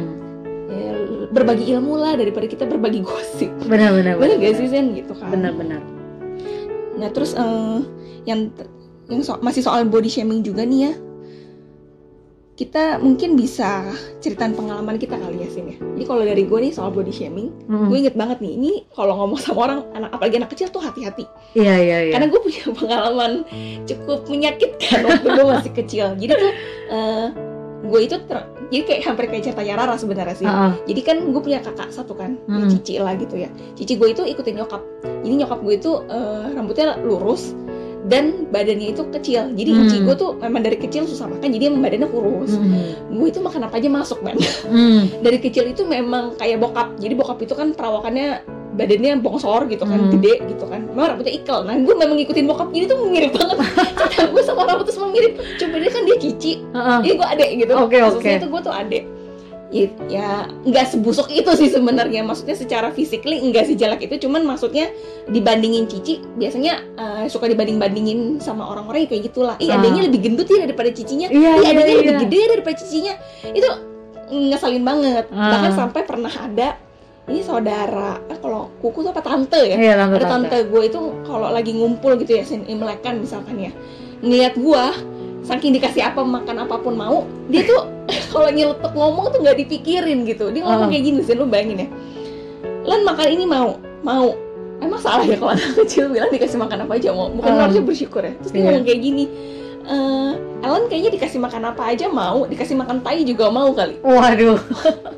Eh, 0.69 0.95
berbagi 1.33 1.65
ilmu 1.73 1.97
lah 1.97 2.19
daripada 2.19 2.45
kita 2.45 2.69
berbagi 2.69 3.01
gosip. 3.01 3.49
Benar 3.65 3.95
benar 3.97 4.19
gak 4.19 4.55
sih 4.59 4.69
Zen? 4.69 4.93
Gitu 4.93 5.15
kan. 5.17 5.31
Benar 5.33 5.55
benar. 5.57 5.81
Nah 6.99 7.09
terus 7.15 7.33
eh, 7.39 7.79
yang 8.27 8.51
yang 9.09 9.25
so- 9.25 9.41
masih 9.41 9.65
soal 9.65 9.89
body 9.89 10.11
shaming 10.11 10.45
juga 10.45 10.69
nih 10.69 10.91
ya 10.91 10.95
kita 12.59 12.99
mungkin 12.99 13.39
bisa 13.39 13.87
ceritain 14.19 14.51
pengalaman 14.51 14.99
kita 14.99 15.15
kali 15.15 15.39
ya 15.39 15.49
Sin 15.49 15.71
ya. 15.71 15.79
Jadi 15.79 16.05
kalau 16.05 16.27
dari 16.27 16.43
gue 16.43 16.59
nih 16.59 16.75
soal 16.75 16.91
body 16.91 17.15
shaming 17.15 17.55
Mm-mm. 17.71 17.87
gue 17.87 17.99
inget 18.03 18.19
banget 18.19 18.43
nih 18.43 18.59
ini 18.59 18.71
kalau 18.91 19.15
ngomong 19.15 19.39
sama 19.39 19.59
orang 19.63 19.81
anak 19.95 20.11
apalagi 20.11 20.43
anak 20.43 20.51
kecil 20.51 20.67
tuh 20.67 20.83
hati-hati. 20.83 21.23
Iya 21.55 21.75
iya 21.79 21.99
iya. 22.03 22.13
Karena 22.19 22.27
gue 22.27 22.41
punya 22.43 22.65
pengalaman 22.83 23.33
cukup 23.87 24.27
menyakitkan 24.27 25.07
waktu 25.07 25.27
gue 25.31 25.47
masih 25.47 25.73
kecil. 25.73 26.07
Jadi 26.19 26.33
tuh 26.35 26.53
eh, 26.91 27.27
gue 27.79 28.01
itu 28.03 28.17
ter- 28.27 28.49
jadi 28.69 28.83
kayak 28.85 29.01
hampir 29.07 29.25
kayak 29.31 29.43
cerita 29.47 29.63
Rara 29.63 29.95
sebenarnya 29.95 30.35
sih. 30.35 30.45
Ah, 30.45 30.69
ah. 30.69 30.73
jadi 30.83 31.01
kan 31.01 31.17
gue 31.31 31.41
punya 31.41 31.63
kakak 31.63 31.89
satu 31.89 32.13
kan 32.13 32.37
Hmm. 32.51 32.67
cici 32.67 32.99
lah 32.99 33.15
gitu 33.15 33.39
ya. 33.39 33.49
Cici 33.79 33.95
gue 33.95 34.11
itu 34.11 34.27
ikutin 34.27 34.59
nyokap. 34.59 34.83
Jadi 35.23 35.35
nyokap 35.39 35.63
gue 35.63 35.75
itu 35.79 35.95
eh, 36.11 36.45
rambutnya 36.53 36.99
lurus 36.99 37.55
dan 38.09 38.25
badannya 38.49 38.91
itu 38.91 39.05
kecil 39.11 39.53
jadi 39.53 39.71
Hmm. 39.71 40.03
gue 40.03 40.15
tuh 40.15 40.31
memang 40.35 40.61
dari 40.61 40.77
kecil 40.77 41.05
susah 41.05 41.29
makan 41.29 41.45
jadi 41.47 41.69
emang 41.69 41.83
badannya 41.83 42.09
kurus 42.09 42.51
Mm-mm. 42.51 43.13
gue 43.13 43.29
itu 43.29 43.39
makan 43.39 43.61
apa 43.63 43.77
aja 43.77 43.89
masuk 43.89 44.19
man 44.19 44.37
Mm. 44.65 45.03
dari 45.25 45.39
kecil 45.39 45.65
itu 45.67 45.85
memang 45.85 46.33
kayak 46.35 46.57
bokap 46.59 46.97
jadi 46.97 47.13
bokap 47.13 47.39
itu 47.39 47.53
kan 47.53 47.71
perawakannya 47.71 48.41
badannya 48.71 49.19
bongsor 49.19 49.67
gitu 49.67 49.83
kan 49.83 49.99
Hmm. 49.99 50.11
gede 50.11 50.39
gitu 50.47 50.65
kan 50.65 50.87
memang 50.87 51.13
rambutnya 51.13 51.35
ikal 51.35 51.63
nah 51.63 51.75
gue 51.75 51.95
memang 51.95 52.17
ngikutin 52.17 52.47
bokap 52.47 52.69
jadi 52.71 52.85
tuh 52.87 52.99
mirip 53.05 53.33
banget 53.33 53.59
cerita 53.99 54.25
gue 54.25 54.43
sama 54.43 54.63
rambut 54.65 54.85
tuh 54.85 54.95
semua 54.95 55.11
mirip 55.11 55.33
coba 55.55 55.75
dia 55.77 55.91
kan 55.91 56.03
dia 56.03 56.17
cici 56.17 56.53
Ah, 56.71 56.79
ah. 56.79 56.99
jadi 56.99 57.13
gue 57.13 57.27
adek 57.29 57.49
gitu 57.59 57.73
Kasusnya 57.77 58.09
oke. 58.09 58.31
tuh 58.39 58.49
gue 58.49 58.61
tuh 58.63 58.75
adek 58.75 59.03
ya, 59.69 59.87
ya 60.09 60.29
nggak 60.65 60.97
sebusuk 60.97 61.29
itu 61.33 61.49
sih 61.57 61.69
sebenarnya. 61.69 62.25
Maksudnya 62.25 62.57
secara 62.57 62.89
physically 62.93 63.41
enggak 63.41 63.69
sejelek 63.69 64.09
itu 64.09 64.29
cuman 64.29 64.45
maksudnya 64.45 64.89
dibandingin 65.29 65.85
Cici 65.89 66.25
biasanya 66.37 66.81
eh, 66.97 67.25
suka 67.29 67.49
dibanding 67.49 67.77
bandingin 67.77 68.41
sama 68.41 68.65
orang-orang 68.69 69.09
kayak 69.09 69.33
gitulah. 69.33 69.57
Ih 69.61 69.69
Ah. 69.69 69.81
adanya 69.81 70.09
lebih 70.09 70.21
gendut 70.25 70.49
ya 70.49 70.65
daripada 70.65 70.89
cicinya. 70.93 71.29
Iya 71.29 71.51
ih 71.61 71.63
iya 71.65 71.71
adanya 71.77 71.95
lebih 72.01 72.15
iya. 72.17 72.23
gede 72.25 72.41
daripada 72.57 72.75
cicinya. 72.81 73.15
Itu 73.53 73.69
ngeselin 74.29 74.85
banget. 74.85 75.25
Ah. 75.33 75.53
bahkan 75.57 75.73
sampai 75.77 76.01
pernah 76.05 76.33
ada 76.33 76.69
ini 77.29 77.45
saudara 77.45 78.25
eh, 78.33 78.39
kalau 78.41 78.73
kuku 78.81 79.05
tuh 79.05 79.13
apa 79.13 79.21
tante 79.21 79.61
ya? 79.69 79.77
Iya 79.77 79.95
tante 80.01 80.17
ada 80.17 80.27
tante. 80.33 80.49
tante 80.49 80.59
gue 80.73 80.83
itu 80.89 81.01
kalau 81.29 81.53
lagi 81.53 81.77
ngumpul 81.77 82.17
gitu 82.17 82.41
ya 82.41 82.45
sin 82.49 82.65
imlekan 82.65 83.21
misalkan 83.21 83.61
ya. 83.61 83.73
Ngeliat 84.25 84.57
gue 84.57 84.85
saking 85.41 85.73
dikasih 85.73 86.03
apa 86.03 86.21
makan 86.21 86.63
apa 86.63 86.77
pun 86.77 86.95
mau 86.95 87.23
dia 87.47 87.63
tuh 87.63 87.87
kalau 88.33 88.49
nyeletuk 88.49 88.93
ngomong 88.93 89.31
tuh 89.31 89.41
nggak 89.41 89.59
dipikirin 89.59 90.25
gitu. 90.25 90.51
Dia 90.51 90.63
ngomong 90.63 90.87
Ah. 90.87 90.91
kayak 90.91 91.05
gini 91.05 91.21
sin 91.21 91.37
lu 91.37 91.45
bayangin 91.45 91.85
ya. 91.85 91.89
Lan 92.85 93.01
makan 93.03 93.27
ini 93.29 93.45
mau 93.45 93.77
mau. 94.01 94.33
Emang 94.79 94.99
salah 94.99 95.23
ya 95.23 95.35
kalau 95.35 95.53
anak 95.53 95.75
kecil 95.83 96.07
bilang 96.09 96.29
dikasih 96.29 96.57
makan 96.57 96.87
apa 96.87 96.93
aja 96.95 97.11
mau? 97.11 97.29
Bukan 97.29 97.51
Ah. 97.51 97.67
harusnya 97.67 97.83
bersyukur 97.83 98.23
ya. 98.23 98.33
Terus 98.39 98.51
dia 98.51 98.59
Iya. 98.59 98.67
ngomong 98.69 98.85
kayak 98.85 99.01
gini 99.01 99.25
eh 99.85 100.33
Ellen 100.59 100.85
kayaknya 100.87 101.11
dikasih 101.15 101.39
makan 101.39 101.63
apa 101.67 101.83
aja 101.87 102.07
mau 102.09 102.45
dikasih 102.45 102.75
makan 102.75 103.01
tai 103.01 103.23
juga 103.23 103.49
mau 103.49 103.73
kali. 103.73 103.97
Waduh 104.01 104.59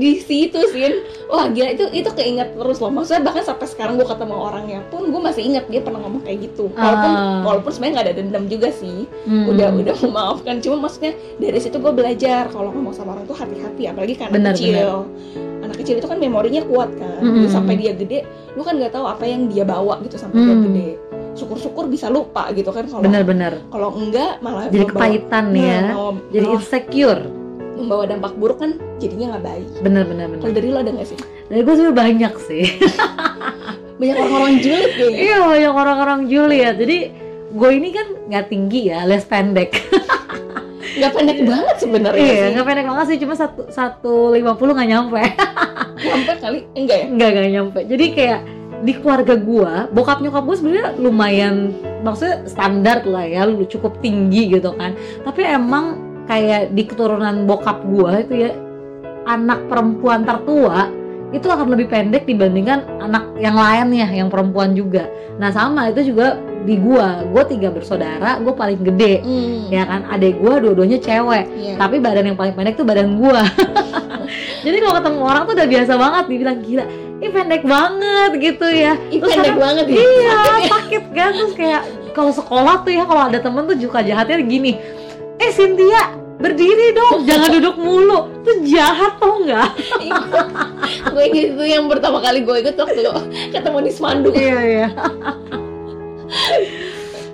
di 0.00 0.16
situ 0.18 0.56
sin. 0.66 1.04
Wah 1.26 1.46
gila 1.46 1.70
itu 1.70 1.84
itu 1.92 2.08
keinget 2.10 2.56
terus 2.56 2.80
loh. 2.80 2.88
Maksudnya 2.88 3.20
bahkan 3.22 3.44
sampai 3.44 3.68
sekarang 3.68 3.94
gue 3.94 4.04
ketemu 4.04 4.34
orangnya 4.34 4.80
pun 4.88 5.04
gue 5.04 5.20
masih 5.20 5.44
ingat 5.44 5.68
dia 5.68 5.78
pernah 5.78 6.00
ngomong 6.00 6.24
kayak 6.24 6.38
gitu. 6.42 6.72
Walaupun 6.72 7.10
Ah. 7.12 7.44
walaupun 7.44 7.70
sebenarnya 7.70 7.94
nggak 7.94 8.06
ada 8.08 8.14
dendam 8.16 8.44
juga 8.46 8.68
sih. 8.72 9.04
Mm. 9.22 9.44
udah 9.46 9.68
udah 9.76 9.94
memaafkan. 10.02 10.54
Cuma 10.58 10.76
maksudnya 10.80 11.12
dari 11.36 11.60
situ 11.60 11.76
gue 11.76 11.92
belajar 11.92 12.48
kalau 12.48 12.72
ngomong 12.72 12.90
sama 12.90 13.14
orang 13.14 13.24
tuh 13.24 13.36
hati-hati. 13.36 13.86
Apalagi 13.86 14.14
kan 14.16 14.28
anak 14.30 14.56
kecil. 14.56 15.04
anak 15.60 15.76
kecil 15.76 15.94
itu 15.94 16.08
kan 16.08 16.16
memorinya 16.16 16.64
kuat 16.64 16.88
kan. 16.96 17.20
Mm-mm. 17.20 17.36
Jadi 17.36 17.48
sampai 17.48 17.74
dia 17.76 17.92
gede 17.92 18.24
lu 18.50 18.64
kan 18.64 18.74
nggak 18.74 18.90
tahu 18.90 19.04
apa 19.04 19.22
yang 19.22 19.46
dia 19.46 19.62
bawa 19.62 20.00
gitu 20.00 20.16
sampai 20.16 20.40
dia 20.40 20.56
Mm. 20.56 20.64
gede. 20.66 20.90
Syukur-syukur 21.30 21.86
bisa 21.86 22.08
lupa 22.08 22.50
gitu 22.50 22.68
kan 22.68 22.84
kalau 22.84 23.00
benar-benar 23.00 23.62
kalau 23.68 23.94
enggak 23.94 24.40
malah 24.40 24.66
jadi 24.66 24.82
kepahitan 24.84 25.44
Nah, 25.46 25.62
ya. 25.62 25.80
mau- 25.94 26.18
jadi 26.26 26.46
insecure 26.50 27.22
membawa 27.80 28.04
dampak 28.04 28.32
buruk 28.36 28.58
kan 28.60 28.76
jadinya 29.00 29.36
nggak 29.36 29.44
baik. 29.44 29.66
Benar-benar 29.80 30.24
kalau 30.28 30.40
benar 30.40 30.56
dari 30.56 30.68
lo 30.68 30.78
ada 30.84 30.90
nggak 30.92 31.08
sih? 31.08 31.18
Dari 31.48 31.60
gue 31.64 31.74
sebenarnya 31.74 31.98
banyak 31.98 32.34
sih. 32.46 32.64
Banyak 34.00 34.16
orang-orang 34.16 34.54
julid 34.64 34.92
kayaknya. 34.96 35.18
Iya 35.20 35.38
banyak 35.44 35.74
orang-orang 35.76 36.20
Juliet 36.24 36.76
jadi 36.80 36.98
gue 37.52 37.70
ini 37.76 37.88
kan 37.92 38.06
nggak 38.32 38.46
tinggi 38.48 38.80
ya 38.88 39.04
les 39.04 39.24
pendek. 39.28 39.76
Nggak 40.90 41.12
pendek 41.14 41.38
banget 41.46 41.76
sebenarnya 41.78 42.18
iya 42.18 42.34
sih. 42.34 42.50
nggak 42.56 42.66
pendek 42.66 42.86
banget 42.90 43.06
sih. 43.14 43.18
Cuma 43.22 43.34
satu 43.38 43.62
satu 43.70 44.34
lima 44.34 44.58
puluh 44.58 44.74
nggak 44.74 44.90
nyampe. 44.90 45.22
Nyampe 46.02 46.32
kali? 46.42 46.58
Enggak 46.74 46.96
ya? 46.98 47.06
Nggak 47.12 47.28
nggak 47.30 47.50
nyampe. 47.54 47.80
Jadi 47.86 48.06
kayak 48.16 48.40
di 48.80 48.92
keluarga 48.96 49.34
gua 49.38 49.72
bokap 49.92 50.18
nyokap 50.24 50.42
gue 50.48 50.56
sebenarnya 50.56 50.96
lumayan 50.96 51.76
maksudnya 52.00 52.42
standar 52.48 53.04
lah 53.04 53.28
ya 53.28 53.44
lu 53.46 53.62
cukup 53.70 54.02
tinggi 54.02 54.50
gitu 54.50 54.74
kan. 54.74 54.96
Tapi 55.22 55.46
emang 55.46 56.09
kayak 56.30 56.70
di 56.70 56.86
keturunan 56.86 57.42
bokap 57.42 57.82
gua 57.90 58.22
itu 58.22 58.46
ya 58.46 58.54
anak 59.26 59.66
perempuan 59.66 60.22
tertua 60.22 60.86
itu 61.34 61.46
akan 61.46 61.74
lebih 61.74 61.90
pendek 61.90 62.26
dibandingkan 62.26 62.86
anak 63.02 63.34
yang 63.38 63.54
lainnya 63.54 64.06
yang 64.10 64.30
perempuan 64.30 64.74
juga. 64.74 65.06
Nah 65.38 65.50
sama 65.50 65.90
itu 65.90 66.14
juga 66.14 66.38
di 66.62 66.78
gua. 66.78 67.26
Gua 67.26 67.42
tiga 67.46 67.74
bersaudara 67.74 68.38
gua 68.38 68.54
paling 68.54 68.78
gede 68.82 69.26
hmm, 69.26 69.74
ya 69.74 69.82
kan? 69.86 70.06
Adek 70.10 70.38
gua 70.38 70.62
dua-duanya 70.62 71.02
cewek. 71.02 71.44
Iya. 71.50 71.74
tapi 71.78 71.98
badan 71.98 72.30
yang 72.30 72.38
paling 72.38 72.54
pendek 72.54 72.78
tuh 72.78 72.86
badan 72.86 73.18
gua. 73.18 73.42
Jadi 74.66 74.76
kalau 74.78 74.94
ketemu 75.02 75.20
orang 75.26 75.42
tuh 75.50 75.54
udah 75.58 75.68
biasa 75.70 75.92
banget 75.98 76.24
dibilang 76.30 76.58
gila 76.62 76.84
ini 77.20 77.28
pendek 77.28 77.62
banget 77.66 78.30
gitu 78.38 78.66
ya. 78.70 78.92
Ih, 79.10 79.18
terus 79.18 79.34
pendek 79.34 79.54
kadang- 79.54 79.62
banget 79.62 79.84
ya? 79.90 79.96
Iya 79.98 80.38
sakit 80.70 81.04
kan? 81.10 81.30
Terus 81.34 81.54
kayak 81.58 81.82
kalau 82.10 82.32
sekolah 82.34 82.82
tuh 82.82 82.92
ya 82.94 83.04
kalau 83.06 83.22
ada 83.30 83.38
temen 83.38 83.66
tuh 83.70 83.78
juga 83.78 84.02
jahatnya 84.02 84.42
gini 84.42 84.72
eh 85.40 85.50
Cynthia 85.50 86.20
berdiri 86.40 86.96
dong. 86.96 87.24
Jangan 87.28 87.48
duduk 87.56 87.76
mulu. 87.80 88.44
Tuh 88.44 88.64
jahat 88.64 89.20
tau 89.20 89.44
nggak? 89.44 89.70
Gue 91.12 91.24
ingat 91.28 91.46
itu 91.52 91.64
yang 91.64 91.84
pertama 91.88 92.20
kali 92.24 92.44
gue 92.44 92.56
ikut 92.64 92.76
waktu 92.76 93.04
ketemu 93.52 93.78
di 93.84 93.92
Semandu. 93.92 94.28
Iya 94.32 94.58
iya. 94.60 94.88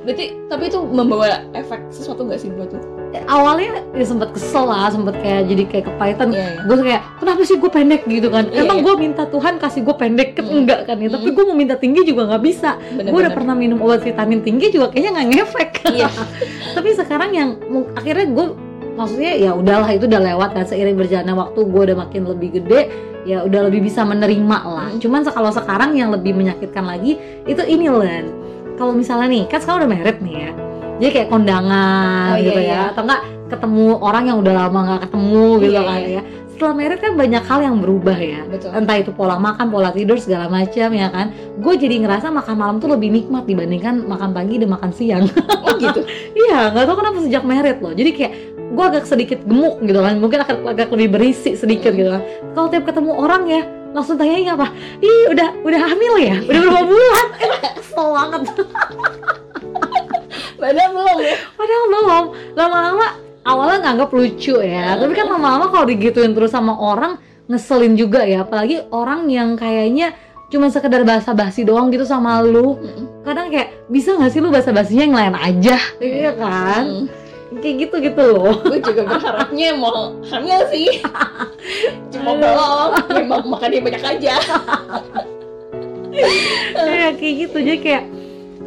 Berarti 0.07 0.25
tapi 0.47 0.65
itu 0.71 0.79
membawa 0.87 1.43
efek 1.55 1.91
sesuatu 1.91 2.27
gak 2.31 2.39
sih 2.39 2.51
buat 2.55 2.71
lo? 2.71 2.96
Awalnya 3.25 3.67
ya 3.91 4.05
sempet 4.05 4.29
kesel 4.31 4.65
lah 4.65 4.87
sempet 4.87 5.17
kayak 5.19 5.43
jadi 5.47 5.63
kayak 5.67 5.85
kepahitan 5.87 6.29
Iya, 6.29 6.43
iya. 6.43 6.61
gue 6.63 6.77
kayak 6.79 7.03
kenapa 7.17 7.41
sih 7.43 7.57
gue 7.57 7.71
pendek 7.71 8.03
gitu 8.05 8.29
kan 8.29 8.45
Iya, 8.47 8.61
emang 8.63 8.79
iya. 8.79 8.85
gue 8.85 8.95
minta 8.99 9.23
Tuhan 9.25 9.55
kasih 9.57 9.81
gue 9.83 9.95
pendek 9.95 10.29
kan 10.35 10.45
Hmm. 10.45 10.59
enggak 10.61 10.81
kan 10.85 10.97
ya 10.97 11.09
tapi 11.09 11.27
Hmm. 11.27 11.35
gue 11.35 11.45
mau 11.45 11.57
minta 11.57 11.75
tinggi 11.75 12.01
juga 12.03 12.23
nggak 12.27 12.43
bisa 12.43 12.71
gue 12.95 13.19
udah 13.19 13.33
pernah 13.33 13.55
minum 13.55 13.79
obat 13.79 14.01
vitamin 14.01 14.41
tinggi 14.41 14.69
juga 14.69 14.91
kayaknya 14.91 15.11
nggak 15.13 15.27
ngefek 15.33 15.71
Iya. 15.89 16.09
tapi 16.77 16.89
sekarang 16.93 17.31
yang 17.31 17.49
akhirnya 17.93 18.27
gue 18.27 18.47
maksudnya 18.93 19.33
ya 19.37 19.51
udahlah 19.53 19.91
itu 19.91 20.05
udah 20.05 20.23
lewat 20.25 20.51
kan 20.53 20.65
seiring 20.65 20.97
berjalannya 20.97 21.35
waktu 21.35 21.61
gue 21.63 21.83
udah 21.85 21.97
makin 21.99 22.23
lebih 22.25 22.49
gede 22.57 22.81
ya 23.23 23.43
udah 23.43 23.67
lebih 23.67 23.85
bisa 23.85 24.03
menerima 24.03 24.59
lah 24.63 24.89
Hmm. 24.89 24.99
cuman 24.99 25.21
kalau 25.27 25.51
sekarang 25.51 25.93
yang 25.93 26.09
lebih 26.09 26.33
menyakitkan 26.33 26.83
lagi 26.83 27.17
itu 27.43 27.63
ini 27.63 27.87
Len 27.87 28.25
kalau 28.77 28.93
misalnya 28.93 29.29
nih 29.29 29.45
kan 29.47 29.59
sekarang 29.59 29.85
udah 29.85 29.91
merit 29.91 30.19
nih 30.21 30.37
ya 30.39 30.51
jadi 30.97 31.11
kayak 31.13 31.29
kondangan 31.29 32.29
Oh, 32.29 32.37
iya, 32.37 32.47
gitu 32.47 32.61
iya. 32.61 32.73
ya 32.73 32.81
atau 32.91 33.03
enggak 33.03 33.21
ketemu 33.47 33.87
orang 33.97 34.25
yang 34.27 34.39
udah 34.41 34.55
lama 34.57 34.79
nggak 34.83 35.01
ketemu 35.07 35.45
gitu 35.61 35.73
Iya, 35.73 35.83
kan 35.83 36.01
iya. 36.01 36.11
ya. 36.11 36.23
Setelah 36.47 36.73
merit 36.75 36.99
kan 36.99 37.13
banyak 37.15 37.45
hal 37.45 37.61
yang 37.61 37.77
berubah 37.77 38.17
ya. 38.17 38.41
Betul. 38.43 38.73
entah 38.73 38.97
itu 38.97 39.13
pola 39.13 39.37
makan 39.37 39.69
pola 39.69 39.93
tidur 39.93 40.17
segala 40.17 40.49
macam 40.49 40.89
ya 40.91 41.09
kan. 41.09 41.27
Gue 41.57 41.77
jadi 41.77 42.01
ngerasa 42.01 42.33
makan 42.33 42.55
malam 42.57 42.77
tuh 42.77 42.89
lebih 42.89 43.13
nikmat 43.13 43.45
dibandingkan 43.45 44.03
makan 44.03 44.33
pagi 44.33 44.57
dan 44.57 44.73
makan 44.73 44.89
siang. 44.91 45.29
Oh 45.63 45.77
gitu. 45.77 46.01
iya 46.43 46.73
nggak 46.73 46.85
tahu 46.85 46.97
kenapa 46.97 47.19
sejak 47.21 47.45
merit 47.45 47.77
loh. 47.79 47.93
Jadi 47.93 48.11
kayak 48.11 48.33
gue 48.73 48.85
agak 48.89 49.05
sedikit 49.05 49.45
gemuk 49.45 49.79
gitu 49.81 50.01
kan. 50.01 50.17
Mungkin 50.17 50.39
agak, 50.41 50.59
agak 50.65 50.89
lebih 50.91 51.09
berisi 51.13 51.55
sedikit 51.55 51.93
Hmm. 51.93 52.01
gitu 52.01 52.11
kan. 52.11 52.23
Kalau 52.51 52.67
tiap 52.67 52.85
ketemu 52.85 53.13
orang 53.13 53.43
ya 53.45 53.63
langsung 53.93 54.17
tanyain 54.17 54.49
apa 54.51 54.73
ih 54.99 55.29
udah 55.31 55.49
udah 55.61 55.81
hamil 55.83 56.15
ya? 56.19 56.37
Udah 56.41 56.61
berapa 56.63 56.83
bulan? 56.83 57.27
Kesel 57.77 58.07
banget 58.11 58.43
Padahal 60.57 60.91
belum 60.93 61.19
ya. 61.23 61.37
Padahal 61.55 61.85
belum. 61.89 62.25
Lama-lama 62.57 63.07
awalnya 63.47 63.79
nganggap 63.87 64.11
lucu 64.13 64.55
ya. 64.61 64.97
Tapi 64.99 65.13
kan 65.15 65.27
lama-lama 65.31 65.71
kalau 65.71 65.87
digituin 65.87 66.33
terus 66.33 66.53
sama 66.53 66.75
orang 66.77 67.21
ngeselin 67.47 67.95
juga 67.95 68.27
ya. 68.27 68.43
Apalagi 68.43 68.85
orang 68.91 69.29
yang 69.31 69.55
kayaknya 69.55 70.17
cuma 70.47 70.71
sekedar 70.71 71.03
basa-basi 71.03 71.67
doang 71.67 71.91
gitu 71.91 72.07
sama 72.07 72.43
lu. 72.43 72.79
Kadang 73.27 73.51
kayak 73.51 73.91
bisa 73.91 74.15
nggak 74.15 74.31
sih 74.31 74.41
lu 74.43 74.51
basa-basinya 74.55 75.05
yang 75.07 75.17
lain 75.17 75.35
aja, 75.35 75.77
iya 75.99 76.31
kan? 76.35 77.11
Kayak 77.63 77.89
gitu-gitu 77.89 78.23
loh. 78.37 78.59
gue 78.63 78.79
juga 78.83 79.03
berharapnya 79.07 79.75
mau 79.79 80.19
hamil 80.29 80.61
sih 80.71 80.99
cuma 82.13 82.37
belum 82.37 82.91
memang 83.17 83.43
makannya 83.49 83.81
banyak 83.87 84.03
aja 84.03 84.35
Kayak 86.75 87.13
kayak 87.23 87.35
gitu 87.47 87.57
jadi 87.63 87.79
kayak 87.81 88.05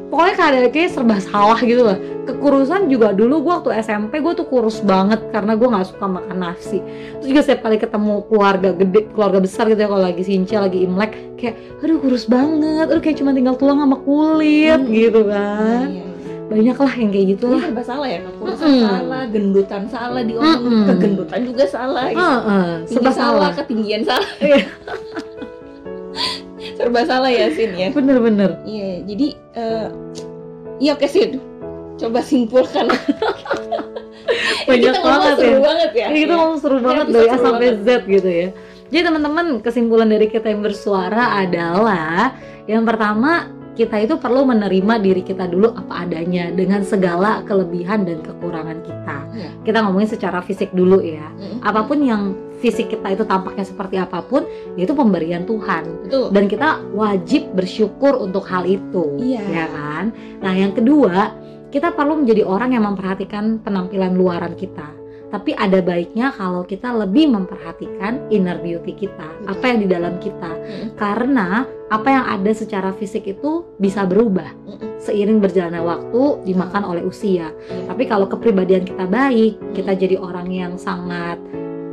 pokoknya 0.09 0.33
keadaan 0.35 0.69
kayak 0.69 0.89
serba 0.89 1.17
salah 1.19 1.57
gitu 1.57 1.81
loh. 1.81 1.97
Kekurusan 2.25 2.85
juga 2.85 3.09
dulu 3.09 3.41
gua 3.41 3.57
waktu 3.57 3.73
SMP 3.79 4.19
gue 4.19 4.33
tuh 4.33 4.45
kurus 4.45 4.77
banget 4.79 5.17
karena 5.29 5.53
gua 5.53 5.67
nggak 5.71 5.87
suka 5.87 6.05
makan 6.05 6.37
nasi. 6.39 6.77
Terus 7.15 7.27
juga 7.27 7.41
setiap 7.41 7.61
kali 7.63 7.77
ketemu 7.77 8.21
keluarga 8.25 8.69
gede, 8.71 9.09
keluarga 9.09 9.39
besar 9.39 9.65
gitu 9.65 9.79
ya 9.79 9.87
kalau 9.87 10.03
lagi 10.03 10.21
sincel, 10.21 10.61
lagi 10.61 10.79
imlek, 10.79 11.11
kayak 11.35 11.53
aduh 11.79 11.97
kurus 11.97 12.25
banget, 12.25 12.85
aduh 12.85 12.99
kayak 12.99 13.17
cuma 13.17 13.31
tinggal 13.31 13.53
tulang 13.53 13.79
sama 13.79 13.97
kulit 13.99 14.77
Hmm. 14.77 14.89
gitu 14.89 15.21
kan. 15.25 15.85
Iya, 15.87 16.01
iya. 16.01 16.07
Banyak 16.49 16.77
lah 16.77 16.93
yang 16.95 17.09
kayak 17.11 17.27
gitu 17.29 17.45
lah. 17.47 17.61
serba 17.63 17.83
salah 17.83 18.07
ya 18.07 18.19
kekurusan 18.23 18.67
Mm-mm. 18.67 18.81
salah 18.83 19.21
gendutan 19.25 19.83
salah 19.85 20.21
diomong 20.21 20.57
Mm-mm. 20.59 20.85
kegendutan 20.87 21.39
juga 21.43 21.63
salah 21.65 22.05
gitu. 22.09 22.21
Heeh, 22.21 22.69
Tinggi 22.79 22.89
serba 22.91 23.11
salah 23.11 23.29
salah. 23.29 23.51
ketinggian 23.55 24.01
salah 24.03 24.31
Iya. 24.39 24.59
serba 26.73 27.01
salah 27.03 27.27
ya 27.27 27.47
Sin 27.49 27.71
ya 27.73 27.89
Bener-bener. 27.89 28.59
iya 28.63 29.01
jadi 29.01 29.27
eh, 29.53 29.87
iya 30.77 30.91
oke 30.93 31.05
Sin 31.05 31.39
coba 31.95 32.19
simpulkan 32.19 32.87
Banyak 34.61 34.95
banget 34.99 35.35
seru 35.37 35.49
ya. 35.49 35.59
banget 35.59 35.91
ya 35.91 36.05
Ini 36.07 36.19
kita 36.19 36.27
Iya. 36.27 36.37
ngomong 36.37 36.57
seru 36.57 36.77
banget 36.79 37.05
episode 37.07 37.17
dari 37.17 37.27
A 37.27 37.37
sampai 37.39 37.67
banget. 37.67 37.81
Z 37.81 37.89
gitu 38.07 38.29
ya. 38.29 38.47
Jadi 38.89 39.01
teman-teman 39.03 39.45
kesimpulan 39.59 40.07
dari 40.07 40.27
kita 40.27 40.47
yang 40.47 40.61
bersuara 40.61 41.25
adalah 41.39 42.33
yang 42.65 42.83
pertama 42.83 43.49
kita 43.77 43.95
itu 44.01 44.15
perlu 44.19 44.45
menerima 44.47 44.99
diri 45.01 45.21
kita 45.23 45.49
dulu 45.49 45.71
apa 45.73 46.07
adanya 46.07 46.51
dengan 46.53 46.81
segala 46.83 47.41
kelebihan 47.47 48.03
dan 48.07 48.19
kekurangan 48.21 48.79
kita. 48.83 49.17
Iya. 49.35 49.49
Kita 49.63 49.77
ngomongin 49.85 50.09
secara 50.09 50.39
fisik 50.43 50.73
dulu 50.75 50.99
ya. 50.99 51.27
Apa 51.63 51.87
pun 51.87 52.03
yang 52.03 52.35
fisik 52.59 52.91
kita 52.91 53.15
itu 53.15 53.23
tampaknya 53.23 53.63
seperti 53.63 53.95
apa 53.95 54.19
pun, 54.19 54.43
itu 54.75 54.91
pemberian 54.91 55.47
Tuhan 55.47 55.83
betul 56.05 56.27
dan 56.35 56.45
kita 56.51 56.83
wajib 56.91 57.55
bersyukur 57.55 58.19
untuk 58.19 58.43
hal 58.51 58.67
itu 58.67 59.15
Iya. 59.15 59.41
ya 59.47 59.65
kan 59.71 60.05
nah 60.43 60.51
yang 60.51 60.75
kedua 60.75 61.31
kita 61.71 61.95
perlu 61.95 62.19
menjadi 62.19 62.43
orang 62.43 62.75
yang 62.75 62.83
memperhatikan 62.83 63.63
penampilan 63.63 64.11
luaran 64.19 64.59
kita 64.59 64.91
tapi 65.29 65.53
ada 65.55 65.79
baiknya 65.79 66.33
kalau 66.33 66.65
kita 66.65 66.89
lebih 66.91 67.29
memperhatikan 67.31 68.27
inner 68.33 68.59
beauty 68.59 68.91
kita 68.91 69.29
Betul. 69.39 69.51
apa 69.55 69.63
yang 69.69 69.79
di 69.79 69.87
dalam 69.87 70.13
kita 70.19 70.51
Mm-mm. 70.51 70.87
karena 70.99 71.63
apa 71.89 72.07
yang 72.09 72.25
ada 72.29 72.51
secara 72.53 72.93
fisik 72.93 73.25
itu 73.25 73.65
bisa 73.81 74.05
berubah 74.05 74.45
seiring 75.01 75.41
berjalannya 75.41 75.81
waktu 75.81 76.21
dimakan 76.45 76.85
oleh 76.85 77.03
usia. 77.03 77.49
Tapi 77.89 78.05
kalau 78.05 78.29
kepribadian 78.29 78.85
kita 78.85 79.09
baik 79.09 79.57
kita 79.73 79.97
jadi 79.97 80.15
orang 80.21 80.47
yang 80.53 80.73
sangat 80.77 81.41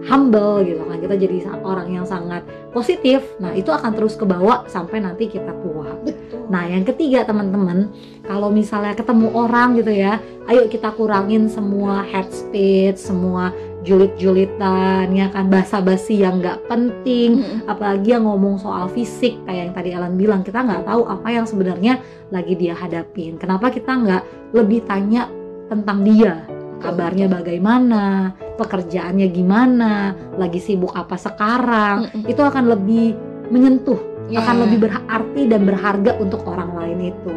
humble 0.07 0.63
gitu 0.63 0.87
kan 0.87 1.03
kita 1.03 1.15
jadi 1.19 1.37
orang 1.67 1.91
yang 1.91 2.07
sangat 2.07 2.47
positif 2.71 3.27
nah 3.43 3.51
itu 3.51 3.75
akan 3.75 3.91
terus 3.91 4.15
kebawa 4.15 4.63
sampai 4.71 5.03
nanti 5.03 5.27
kita 5.27 5.51
tua. 5.65 5.99
Betul. 6.05 6.47
Nah 6.47 6.65
yang 6.71 6.87
ketiga 6.87 7.27
teman-teman 7.27 7.91
kalau 8.23 8.49
misalnya 8.55 8.95
ketemu 8.95 9.35
orang 9.35 9.75
gitu 9.81 9.91
ya 9.91 10.23
ayo 10.47 10.71
kita 10.71 10.95
kurangin 10.95 11.51
semua 11.51 12.07
head 12.07 12.31
speech 12.31 13.03
semua 13.03 13.51
julit-julitan 13.87 15.15
ya 15.15 15.31
kan 15.31 15.47
basa-basi 15.47 16.19
yang 16.19 16.43
nggak 16.43 16.67
penting 16.67 17.39
Mm-mm. 17.39 17.71
apalagi 17.71 18.19
yang 18.19 18.27
ngomong 18.27 18.59
soal 18.59 18.91
fisik 18.91 19.39
kayak 19.47 19.71
yang 19.71 19.73
tadi 19.73 19.95
Ellen 19.95 20.19
bilang 20.19 20.43
kita 20.43 20.67
nggak 20.67 20.83
tahu 20.83 21.07
apa 21.07 21.29
yang 21.31 21.47
sebenarnya 21.47 22.03
lagi 22.35 22.59
dia 22.59 22.75
hadapin. 22.75 23.39
Kenapa 23.39 23.71
kita 23.71 23.95
nggak 23.95 24.23
lebih 24.51 24.83
tanya 24.83 25.31
tentang 25.71 26.03
dia? 26.03 26.43
Kabarnya 26.77 27.31
bagaimana? 27.31 28.35
Pekerjaannya 28.59 29.27
gimana? 29.33 30.13
Lagi 30.37 30.59
sibuk 30.59 30.93
apa 30.93 31.15
sekarang? 31.15 32.11
Mm-mm. 32.11 32.27
itu 32.27 32.43
akan 32.43 32.65
lebih 32.75 33.15
menyentuh 33.55 34.16
Ya. 34.27 34.43
akan 34.43 34.67
lebih 34.67 34.91
berarti 34.91 35.43
dan 35.47 35.63
berharga 35.63 36.13
untuk 36.19 36.43
orang 36.45 36.75
lain 36.75 37.15
itu. 37.15 37.35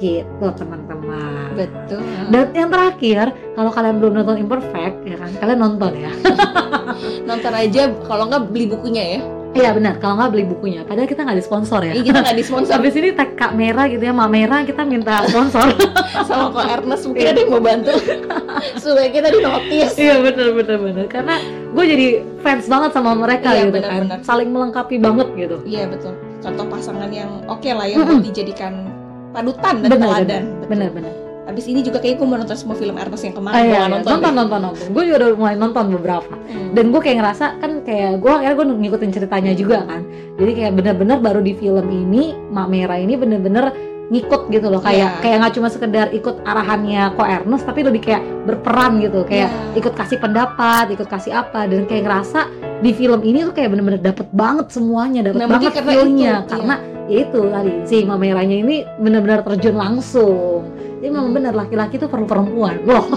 Gitu 0.00 0.46
teman-teman. 0.56 1.52
Betul. 1.54 2.00
Dan 2.32 2.46
yang 2.56 2.70
terakhir 2.72 3.24
kalau 3.52 3.70
kalian 3.70 4.00
belum 4.00 4.12
nonton 4.16 4.36
Imperfect 4.40 4.96
ya 5.04 5.16
kan? 5.20 5.30
Kalian 5.36 5.60
nonton 5.60 5.92
ya. 5.94 6.12
Nonton 7.28 7.52
aja 7.52 7.88
kalau 8.04 8.28
nggak 8.28 8.52
beli 8.52 8.66
bukunya 8.68 9.04
ya. 9.18 9.20
Iya 9.52 9.70
benar. 9.76 10.00
Kalau 10.00 10.16
nggak 10.16 10.32
beli 10.32 10.44
bukunya. 10.48 10.80
Padahal 10.80 11.04
kita 11.04 11.28
nggak 11.28 11.36
disponsor 11.36 11.84
ya. 11.84 11.92
Ini 11.92 12.04
kita 12.08 12.18
nggak 12.24 12.38
disponsor. 12.40 12.72
Habis 12.80 12.94
ini 12.96 13.12
tag 13.12 13.36
Kak 13.36 13.52
Merah 13.52 13.84
gitu 13.84 14.00
ya, 14.00 14.12
Mak 14.16 14.28
Merah 14.32 14.60
kita 14.64 14.82
minta 14.88 15.28
sponsor. 15.28 15.76
sama 16.28 16.48
Kak 16.56 16.66
Ernest 16.80 17.04
mungkin 17.04 17.24
ada 17.28 17.40
yang 17.44 17.50
mau 17.52 17.60
bantu. 17.60 17.92
Supaya 18.82 19.08
kita 19.12 19.28
di 19.28 19.40
notice. 19.44 19.94
Iya 20.00 20.14
bener 20.24 20.48
bener 20.56 20.76
bener. 20.80 21.04
Karena 21.04 21.36
gue 21.72 21.84
jadi 21.84 22.06
fans 22.40 22.64
banget 22.68 22.90
sama 22.92 23.12
mereka 23.16 23.48
Iya, 23.52 23.68
gitu 23.68 23.72
bener, 23.80 23.88
kan, 23.88 24.00
bener. 24.04 24.18
saling 24.24 24.48
melengkapi 24.52 24.96
banget 25.00 25.28
gitu. 25.38 25.56
iya 25.64 25.88
betul 25.88 26.12
contoh 26.42 26.66
pasangan 26.66 27.10
yang 27.14 27.30
oke 27.46 27.70
lah 27.70 27.86
ya 27.86 28.02
buat 28.02 28.20
dijadikan 28.20 28.90
panutan 29.32 29.80
dan 29.80 29.88
Bener 29.96 30.00
teladan 30.02 30.44
bener. 30.68 31.14
Abis 31.42 31.66
ini 31.66 31.82
juga 31.82 31.98
kayaknya 31.98 32.22
gue 32.22 32.26
mau 32.30 32.38
nonton 32.38 32.54
semua 32.54 32.76
film 32.78 32.94
Ernest 32.94 33.24
yang 33.26 33.34
kemarin 33.34 33.58
iya, 33.58 33.62
gue 33.62 33.68
iya. 33.68 33.78
nggak 33.82 33.92
nonton 33.92 34.12
nonton, 34.14 34.32
nonton 34.32 34.60
nonton. 34.62 34.86
Gue 34.94 35.02
juga 35.10 35.16
udah 35.18 35.30
mulai 35.34 35.56
nonton 35.58 35.84
beberapa. 35.98 36.32
Hmm. 36.32 36.70
Dan 36.72 36.84
gue 36.94 37.00
kayak 37.02 37.16
ngerasa 37.18 37.44
kan 37.58 37.72
kayak 37.82 38.12
gue 38.22 38.30
akhirnya 38.30 38.56
gue 38.56 38.66
ngikutin 38.78 39.10
ceritanya 39.10 39.52
juga 39.58 39.78
kan. 39.84 40.02
Jadi 40.38 40.52
kayak 40.54 40.72
bener-bener 40.78 41.18
baru 41.18 41.40
di 41.42 41.52
film 41.58 41.86
ini 41.90 42.32
Mak 42.54 42.68
Merah 42.70 42.98
ini 43.02 43.14
bener-bener 43.18 43.64
ngikut 44.12 44.52
gitu 44.52 44.68
loh 44.68 44.78
kayak 44.78 44.98
Iya. 45.00 45.20
kayak 45.20 45.36
nggak 45.40 45.54
cuma 45.54 45.68
sekedar 45.68 46.06
ikut 46.10 46.44
arahannya 46.44 47.16
Ko 47.16 47.24
Ernest 47.24 47.64
tapi 47.64 47.80
lebih 47.80 48.00
kayak 48.02 48.20
berperan 48.44 49.00
gitu 49.00 49.24
kayak 49.24 49.48
Iya. 49.48 49.80
ikut 49.80 49.94
kasih 49.94 50.18
pendapat 50.18 50.92
ikut 50.92 51.08
kasih 51.08 51.32
apa 51.34 51.64
dan 51.64 51.82
kayak 51.82 52.04
ngerasa 52.04 52.40
di 52.78 52.92
film 52.92 53.20
ini 53.20 53.40
tuh 53.42 53.52
kayak 53.52 53.72
bener-bener 53.72 53.98
dapet 53.98 54.28
banget 54.30 54.68
semuanya 54.68 55.24
dapet 55.24 55.38
Nah, 55.38 55.48
banget 55.48 55.72
karena 55.72 55.88
feel-nya. 55.88 56.32
itu, 56.36 56.50
karena 56.50 56.74
ya 57.02 57.16
itu 57.20 57.40
tadi 57.46 57.72
si 57.82 57.96
Mak 58.02 58.18
Merahnya 58.18 58.56
ini 58.58 58.76
bener-bener 58.96 59.40
terjun 59.42 59.74
langsung. 59.74 60.60
Jadi 60.98 61.08
memang 61.08 61.26
Hmm. 61.26 61.34
bener 61.34 61.52
laki-laki 61.52 61.96
tuh 61.96 62.06
perlu 62.06 62.26
perempuan. 62.26 62.84
Loh 62.84 63.08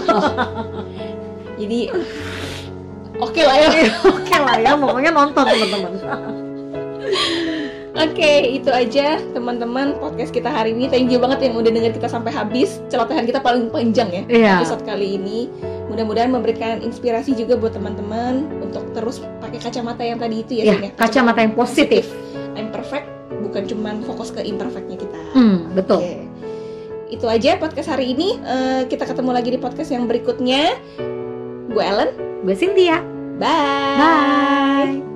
jadi 1.60 1.78
oke 3.16 3.42
lah 3.42 3.56
ya. 3.58 3.68
Oke 4.10 4.34
lah 4.34 4.56
ya 4.56 4.72
pokoknya 4.74 5.10
nonton 5.10 5.44
teman-teman 5.44 5.92
Oke, 7.96 8.60
itu 8.60 8.68
aja 8.68 9.16
teman-teman 9.32 9.96
podcast 9.96 10.28
kita 10.28 10.52
hari 10.52 10.76
ini. 10.76 10.84
Thank 10.92 11.08
you 11.08 11.16
banget 11.16 11.48
yang 11.48 11.56
udah 11.56 11.72
denger 11.72 11.96
kita 11.96 12.08
sampai 12.12 12.28
habis. 12.28 12.76
Celotehan 12.92 13.24
kita 13.24 13.40
paling 13.40 13.72
panjang 13.72 14.08
ya 14.12 14.22
iya 14.28 14.52
episode 14.60 14.84
kali 14.84 15.16
ini. 15.16 15.48
Mudah-mudahan 15.88 16.28
memberikan 16.28 16.84
inspirasi 16.84 17.32
juga 17.32 17.56
buat 17.56 17.72
teman-teman 17.72 18.52
untuk 18.60 18.84
terus 18.92 19.24
pakai 19.40 19.56
kacamata 19.62 20.04
yang 20.04 20.20
tadi 20.20 20.44
itu 20.44 20.52
ya, 20.60 20.76
Sin, 20.76 20.82
ya. 20.84 20.90
kacamata 20.92 21.40
yang 21.40 21.54
positif 21.56 22.04
I'm 22.52 22.68
perfect, 22.68 23.08
bukan 23.40 23.64
cuman 23.64 24.04
fokus 24.04 24.28
ke 24.28 24.44
imperfectnya 24.44 25.00
kita. 25.00 25.20
hmm 25.32 25.72
betul 25.72 26.04
Oke. 26.04 26.20
Itu 27.06 27.30
aja 27.30 27.54
podcast 27.56 27.86
hari 27.88 28.12
ini. 28.12 28.34
Eh, 28.42 28.82
kita 28.90 29.06
ketemu 29.06 29.30
lagi 29.30 29.54
di 29.54 29.60
podcast 29.62 29.94
yang 29.94 30.10
berikutnya. 30.10 30.74
Gue 31.70 31.84
Ellen. 31.84 32.10
gue 32.44 32.54
Cynthia 32.54 33.02
Bye. 33.40 33.98
bye 33.98 35.15